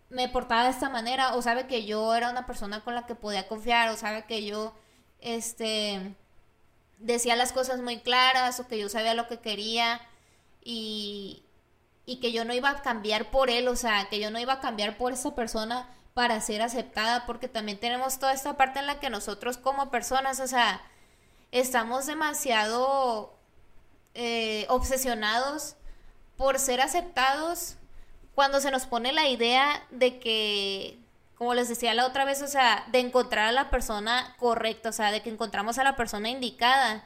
me 0.09 0.27
portaba 0.27 0.65
de 0.65 0.71
esta 0.71 0.89
manera 0.89 1.33
o 1.33 1.41
sabe 1.41 1.65
que 1.65 1.85
yo 1.85 2.13
era 2.13 2.29
una 2.29 2.45
persona 2.45 2.83
con 2.83 2.93
la 2.93 3.05
que 3.05 3.15
podía 3.15 3.47
confiar 3.47 3.87
o 3.87 3.95
sabe 3.95 4.25
que 4.25 4.43
yo 4.43 4.73
este 5.21 6.13
decía 6.97 7.37
las 7.37 7.53
cosas 7.53 7.79
muy 7.79 8.01
claras 8.01 8.59
o 8.59 8.67
que 8.67 8.77
yo 8.77 8.89
sabía 8.89 9.13
lo 9.13 9.29
que 9.29 9.39
quería 9.39 10.01
y, 10.61 11.43
y 12.05 12.19
que 12.19 12.33
yo 12.33 12.43
no 12.43 12.53
iba 12.53 12.69
a 12.69 12.81
cambiar 12.81 13.31
por 13.31 13.49
él, 13.49 13.69
o 13.69 13.77
sea, 13.77 14.09
que 14.09 14.19
yo 14.19 14.29
no 14.29 14.39
iba 14.39 14.51
a 14.51 14.59
cambiar 14.59 14.97
por 14.97 15.13
esa 15.13 15.33
persona 15.35 15.87
para 16.19 16.41
ser 16.41 16.61
aceptada, 16.61 17.25
porque 17.25 17.47
también 17.47 17.79
tenemos 17.79 18.19
toda 18.19 18.33
esta 18.33 18.57
parte 18.57 18.79
en 18.79 18.87
la 18.87 18.99
que 18.99 19.09
nosotros 19.09 19.55
como 19.55 19.89
personas, 19.89 20.41
o 20.41 20.47
sea, 20.47 20.81
estamos 21.53 22.07
demasiado 22.07 23.39
eh, 24.15 24.65
obsesionados 24.67 25.77
por 26.35 26.59
ser 26.59 26.81
aceptados 26.81 27.77
cuando 28.35 28.59
se 28.59 28.69
nos 28.69 28.85
pone 28.85 29.13
la 29.13 29.29
idea 29.29 29.81
de 29.91 30.19
que, 30.19 30.99
como 31.37 31.53
les 31.53 31.69
decía 31.69 31.93
la 31.93 32.05
otra 32.05 32.25
vez, 32.25 32.41
o 32.41 32.47
sea, 32.47 32.85
de 32.91 32.99
encontrar 32.99 33.47
a 33.47 33.53
la 33.53 33.69
persona 33.69 34.35
correcta, 34.39 34.89
o 34.89 34.91
sea, 34.91 35.13
de 35.13 35.21
que 35.21 35.29
encontramos 35.29 35.77
a 35.77 35.85
la 35.85 35.95
persona 35.95 36.27
indicada. 36.27 37.05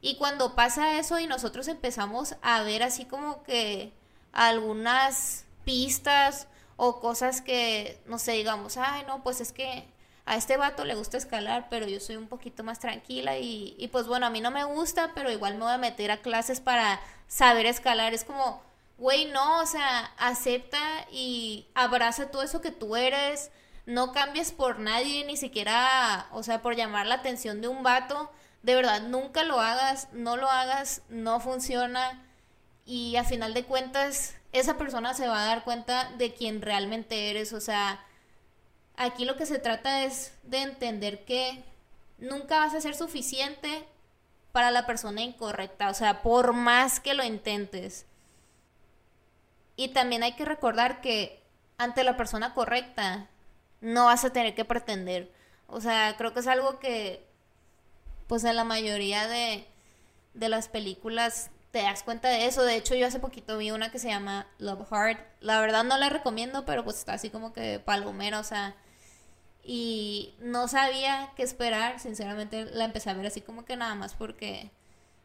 Y 0.00 0.16
cuando 0.16 0.54
pasa 0.54 0.98
eso 0.98 1.18
y 1.18 1.26
nosotros 1.26 1.68
empezamos 1.68 2.36
a 2.40 2.62
ver 2.62 2.82
así 2.82 3.04
como 3.04 3.42
que 3.42 3.92
algunas 4.32 5.44
pistas 5.66 6.48
o 6.76 7.00
cosas 7.00 7.40
que, 7.42 8.00
no 8.06 8.18
sé, 8.18 8.32
digamos, 8.32 8.76
ay, 8.76 9.04
no, 9.06 9.22
pues 9.22 9.40
es 9.40 9.52
que 9.52 9.88
a 10.24 10.36
este 10.36 10.56
vato 10.56 10.84
le 10.84 10.94
gusta 10.94 11.16
escalar, 11.16 11.68
pero 11.70 11.86
yo 11.86 12.00
soy 12.00 12.16
un 12.16 12.28
poquito 12.28 12.62
más 12.64 12.78
tranquila 12.78 13.38
y, 13.38 13.74
y 13.78 13.88
pues 13.88 14.06
bueno, 14.06 14.26
a 14.26 14.30
mí 14.30 14.40
no 14.40 14.50
me 14.50 14.64
gusta, 14.64 15.12
pero 15.14 15.30
igual 15.30 15.54
me 15.54 15.64
voy 15.64 15.72
a 15.72 15.78
meter 15.78 16.10
a 16.10 16.18
clases 16.18 16.60
para 16.60 17.00
saber 17.28 17.66
escalar. 17.66 18.14
Es 18.14 18.24
como, 18.24 18.62
güey, 18.98 19.26
no, 19.26 19.60
o 19.60 19.66
sea, 19.66 20.12
acepta 20.18 21.06
y 21.10 21.66
abraza 21.74 22.30
todo 22.30 22.42
eso 22.42 22.60
que 22.60 22.70
tú 22.70 22.96
eres, 22.96 23.50
no 23.86 24.12
cambies 24.12 24.52
por 24.52 24.78
nadie, 24.78 25.24
ni 25.24 25.36
siquiera, 25.36 26.28
o 26.32 26.42
sea, 26.42 26.62
por 26.62 26.76
llamar 26.76 27.06
la 27.06 27.16
atención 27.16 27.60
de 27.60 27.68
un 27.68 27.82
vato 27.82 28.30
de 28.62 28.74
verdad, 28.76 29.02
nunca 29.02 29.42
lo 29.42 29.60
hagas, 29.60 30.08
no 30.12 30.36
lo 30.36 30.48
hagas, 30.48 31.02
no 31.08 31.40
funciona 31.40 32.22
y 32.86 33.16
a 33.16 33.24
final 33.24 33.54
de 33.54 33.64
cuentas 33.64 34.34
esa 34.52 34.78
persona 34.78 35.14
se 35.14 35.28
va 35.28 35.42
a 35.42 35.46
dar 35.46 35.64
cuenta 35.64 36.10
de 36.18 36.34
quién 36.34 36.62
realmente 36.62 37.30
eres. 37.30 37.52
O 37.52 37.60
sea, 37.60 38.04
aquí 38.96 39.24
lo 39.24 39.36
que 39.36 39.46
se 39.46 39.58
trata 39.58 40.04
es 40.04 40.34
de 40.42 40.62
entender 40.62 41.24
que 41.24 41.64
nunca 42.18 42.58
vas 42.58 42.74
a 42.74 42.80
ser 42.80 42.94
suficiente 42.94 43.86
para 44.52 44.70
la 44.70 44.86
persona 44.86 45.22
incorrecta. 45.22 45.88
O 45.90 45.94
sea, 45.94 46.22
por 46.22 46.52
más 46.52 47.00
que 47.00 47.14
lo 47.14 47.24
intentes. 47.24 48.06
Y 49.76 49.88
también 49.88 50.22
hay 50.22 50.34
que 50.34 50.44
recordar 50.44 51.00
que 51.00 51.42
ante 51.78 52.04
la 52.04 52.16
persona 52.16 52.54
correcta 52.54 53.28
no 53.80 54.06
vas 54.06 54.24
a 54.24 54.32
tener 54.32 54.54
que 54.54 54.64
pretender. 54.64 55.32
O 55.66 55.80
sea, 55.80 56.16
creo 56.16 56.32
que 56.32 56.40
es 56.40 56.46
algo 56.46 56.78
que 56.78 57.26
pues 58.26 58.44
en 58.44 58.56
la 58.56 58.64
mayoría 58.64 59.26
de, 59.26 59.66
las 60.34 60.68
películas 60.68 61.50
te 61.72 61.82
das 61.82 62.02
cuenta 62.02 62.28
de 62.28 62.46
eso. 62.46 62.62
De 62.62 62.76
hecho, 62.76 62.94
yo 62.94 63.06
hace 63.06 63.18
poquito 63.18 63.58
vi 63.58 63.70
una 63.70 63.90
que 63.90 63.98
se 63.98 64.08
llama 64.08 64.46
Love 64.58 64.86
Heart. 64.90 65.20
La 65.40 65.60
verdad 65.60 65.84
no 65.84 65.96
la 65.98 66.10
recomiendo, 66.10 66.64
pero 66.64 66.84
pues 66.84 66.98
está 66.98 67.14
así 67.14 67.30
como 67.30 67.52
que 67.52 67.80
palomera, 67.80 68.38
o 68.38 68.44
sea. 68.44 68.76
Y 69.64 70.34
no 70.40 70.68
sabía 70.68 71.30
qué 71.34 71.42
esperar. 71.42 71.98
Sinceramente 71.98 72.66
la 72.66 72.84
empecé 72.84 73.10
a 73.10 73.14
ver 73.14 73.26
así 73.26 73.40
como 73.40 73.64
que 73.64 73.76
nada 73.76 73.94
más 73.94 74.14
porque. 74.14 74.70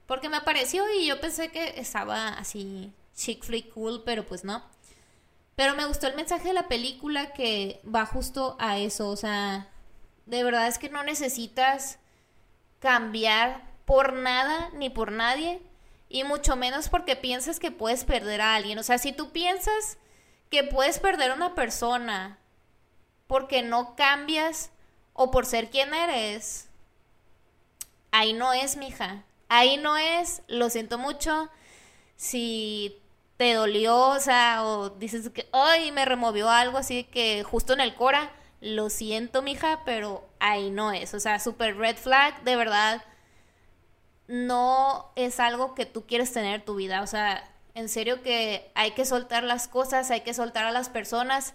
Porque 0.08 0.30
me 0.30 0.38
apareció 0.38 0.86
y 0.94 1.06
yo 1.06 1.20
pensé 1.20 1.52
que 1.52 1.80
estaba 1.80 2.30
así 2.30 2.94
chick 3.14 3.44
flick 3.44 3.74
cool, 3.74 4.04
pero 4.06 4.26
pues 4.26 4.46
no. 4.46 4.64
Pero 5.56 5.76
me 5.76 5.86
gustó 5.86 6.08
el 6.08 6.16
mensaje 6.16 6.50
de 6.50 6.54
la 6.54 6.70
película 6.70 7.34
que 7.34 7.82
va 7.84 8.06
justo 8.06 8.56
a 8.60 8.78
eso. 8.78 9.10
O 9.10 9.18
sea, 9.18 9.68
de 10.26 10.44
verdad 10.44 10.68
es 10.68 10.78
que 10.78 10.90
no 10.90 11.04
necesitas 11.04 12.00
cambiar 12.80 13.66
por 13.86 14.14
nada 14.14 14.70
ni 14.76 14.90
por 14.90 15.12
nadie 15.12 15.62
y 16.10 16.24
mucho 16.24 16.56
menos 16.56 16.89
porque 16.89 17.15
piensas 17.15 17.60
que 17.60 17.72
puedes 17.72 18.04
perder 18.04 18.41
a 18.41 18.56
alguien. 18.56 18.80
O 18.80 18.84
sea, 18.84 18.98
si 18.98 19.12
tú 19.12 19.32
piensas 19.32 19.98
que 20.50 20.63
puedes 20.63 21.00
perder 21.00 21.32
a 21.32 21.36
una 21.36 21.56
persona 21.56 22.39
porque 23.28 23.62
no 23.62 23.96
cambias 23.96 24.72
o 25.13 25.32
por 25.32 25.46
ser 25.46 25.70
quien 25.70 25.93
eres, 25.93 26.70
ahí 28.12 28.34
no 28.34 28.54
es, 28.54 28.78
mija. 28.78 29.24
Ahí 29.50 29.78
no 29.78 29.98
es, 29.98 30.41
lo 30.48 30.70
siento 30.70 30.98
mucho. 30.98 31.50
Si 32.15 33.02
te 33.38 33.54
dolió, 33.54 33.98
o 34.10 34.20
sea, 34.20 34.65
o 34.65 34.89
dices 34.89 35.30
que, 35.30 35.48
ay, 35.52 35.91
me 35.91 36.06
removió 36.06 36.50
algo 36.50 36.78
así 36.78 37.04
que 37.04 37.43
justo 37.43 37.74
en 37.74 37.82
el 37.82 37.96
cora, 37.96 38.32
lo 38.62 38.89
siento, 38.89 39.41
mija, 39.41 39.84
pero 39.86 40.28
ahí 40.39 40.72
no 40.72 40.91
es. 40.91 41.13
O 41.13 41.20
sea, 41.20 41.39
super 41.39 41.78
red 41.78 41.98
flag, 41.98 42.43
de 42.43 42.56
verdad, 42.56 43.04
no 44.28 45.12
es 45.16 45.40
algo 45.40 45.74
que 45.76 45.86
tú 45.86 46.06
quieres 46.06 46.32
tener 46.34 46.56
en 46.56 46.66
tu 46.66 46.76
vida. 46.76 47.02
O 47.02 47.08
sea, 47.08 47.50
en 47.74 47.90
serio 47.90 48.22
que 48.22 48.72
hay 48.76 48.92
que 48.92 49.06
soltar 49.06 49.44
las 49.44 49.68
cosas, 49.68 50.12
hay 50.12 50.22
que 50.22 50.34
soltar 50.34 50.66
a 50.66 50.72
las 50.72 50.90
personas 50.90 51.54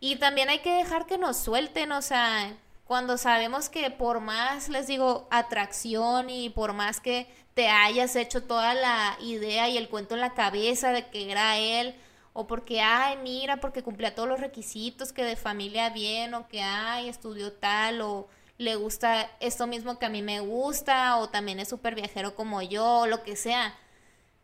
y 0.00 0.16
también 0.16 0.48
hay 0.48 0.60
que 0.60 0.72
dejar 0.72 1.06
que 1.06 1.18
nos 1.18 1.36
suelten. 1.36 1.92
O 1.92 2.02
sea, 2.02 2.56
cuando 2.84 3.16
sabemos 3.18 3.68
que 3.68 3.90
por 3.90 4.20
más, 4.20 4.68
les 4.68 4.86
digo, 4.86 5.26
atracción 5.30 6.30
y 6.30 6.50
por 6.50 6.72
más 6.72 7.00
que 7.00 7.26
te 7.54 7.68
hayas 7.68 8.16
hecho 8.16 8.42
toda 8.44 8.74
la 8.74 9.16
idea 9.20 9.68
y 9.68 9.76
el 9.76 9.88
cuento 9.88 10.14
en 10.14 10.20
la 10.20 10.34
cabeza 10.34 10.92
de 10.92 11.08
que 11.08 11.30
era 11.30 11.58
él, 11.58 11.94
o 12.34 12.46
porque, 12.46 12.80
ay, 12.80 13.18
mira, 13.22 13.58
porque 13.58 13.82
cumplía 13.82 14.14
todos 14.14 14.28
los 14.28 14.40
requisitos 14.40 15.12
que 15.12 15.22
de 15.24 15.36
familia 15.36 15.90
bien, 15.90 16.34
o 16.34 16.48
que, 16.48 16.62
ay, 16.62 17.08
estudió 17.08 17.52
tal, 17.52 18.00
o 18.00 18.28
le 18.58 18.76
gusta 18.76 19.30
esto 19.40 19.66
mismo 19.66 19.98
que 19.98 20.06
a 20.06 20.10
mí 20.10 20.22
me 20.22 20.40
gusta, 20.40 21.16
o 21.18 21.28
también 21.28 21.60
es 21.60 21.68
súper 21.68 21.94
viajero 21.94 22.34
como 22.34 22.62
yo, 22.62 23.00
o 23.00 23.06
lo 23.06 23.22
que 23.22 23.36
sea. 23.36 23.74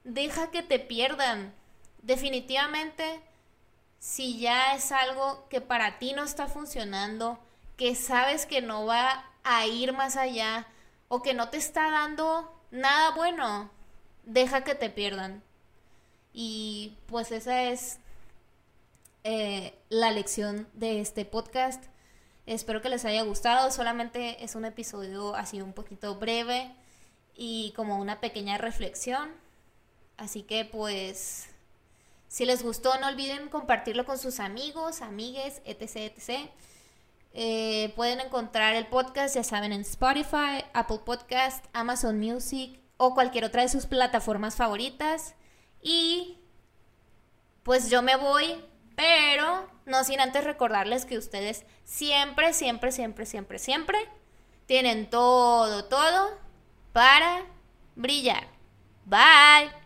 Deja 0.05 0.51
que 0.51 0.63
te 0.63 0.79
pierdan. 0.79 1.55
Definitivamente, 2.03 3.21
si 3.99 4.39
ya 4.39 4.75
es 4.75 4.93
algo 4.93 5.47
que 5.49 5.61
para 5.61 5.99
ti 5.99 6.13
no 6.13 6.25
está 6.25 6.47
funcionando, 6.47 7.39
que 7.77 7.95
sabes 7.95 8.47
que 8.47 8.63
no 8.63 8.87
va 8.87 9.25
a 9.45 9.67
ir 9.67 9.93
más 9.93 10.17
allá, 10.17 10.67
o 11.09 11.23
que 11.23 11.35
no 11.35 11.49
te 11.49 11.57
está 11.57 11.91
dando 11.91 12.53
nada 12.71 13.11
bueno, 13.13 13.71
deja 14.25 14.63
que 14.65 14.75
te 14.75 14.91
pierdan 14.91 15.43
y 16.41 16.97
pues 17.07 17.33
esa 17.33 17.65
es 17.65 17.99
eh, 19.25 19.75
la 19.89 20.13
lección 20.13 20.69
de 20.75 21.01
este 21.01 21.25
podcast. 21.25 21.85
Espero 22.49 22.81
que 22.81 22.89
les 22.89 23.05
haya 23.05 23.23
gustado. 23.25 23.71
Solamente 23.71 24.43
es 24.43 24.55
un 24.55 24.65
episodio 24.65 25.35
así 25.35 25.61
un 25.61 25.75
poquito 25.75 26.15
breve 26.15 26.75
y 27.35 27.75
como 27.77 27.99
una 27.99 28.21
pequeña 28.21 28.57
reflexión. 28.57 29.29
Así 30.17 30.43
que 30.45 30.65
pues 30.65 31.49
si 32.27 32.47
les 32.47 32.63
gustó 32.63 32.99
no 33.01 33.09
olviden 33.09 33.51
compartirlo 33.51 34.07
con 34.07 34.19
sus 34.19 34.41
amigos, 34.41 35.03
amigues, 35.03 35.61
etc. 35.67 35.97
etc. 36.17 36.51
Eh, 37.35 37.93
pueden 37.97 38.21
encontrar 38.21 38.75
el 38.75 38.87
podcast, 38.87 39.35
ya 39.35 39.45
saben, 39.45 39.73
en 39.75 39.83
Spotify, 39.83 40.65
Apple 40.73 41.01
Podcast, 41.05 41.67
Amazon 41.75 42.19
Music 42.19 42.81
o 42.97 43.13
cualquier 43.13 43.45
otra 43.45 43.61
de 43.61 43.69
sus 43.69 43.85
plataformas 43.85 44.57
favoritas. 44.57 45.35
Y 45.83 46.39
pues 47.63 47.91
yo 47.91 48.01
me 48.01 48.17
voy, 48.17 48.65
pero 48.99 49.71
no 49.87 50.03
sin 50.03 50.19
antes 50.19 50.43
recordarles 50.43 51.05
que 51.05 51.17
ustedes 51.17 51.65
siempre, 51.85 52.53
siempre, 52.53 52.91
siempre, 52.91 53.27
siempre, 53.27 53.61
siempre 53.61 53.97
tienen 54.67 55.09
todo, 55.09 55.85
todo 55.85 56.37
para 56.93 57.45
brillar. 57.95 58.49
Bye. 59.05 59.78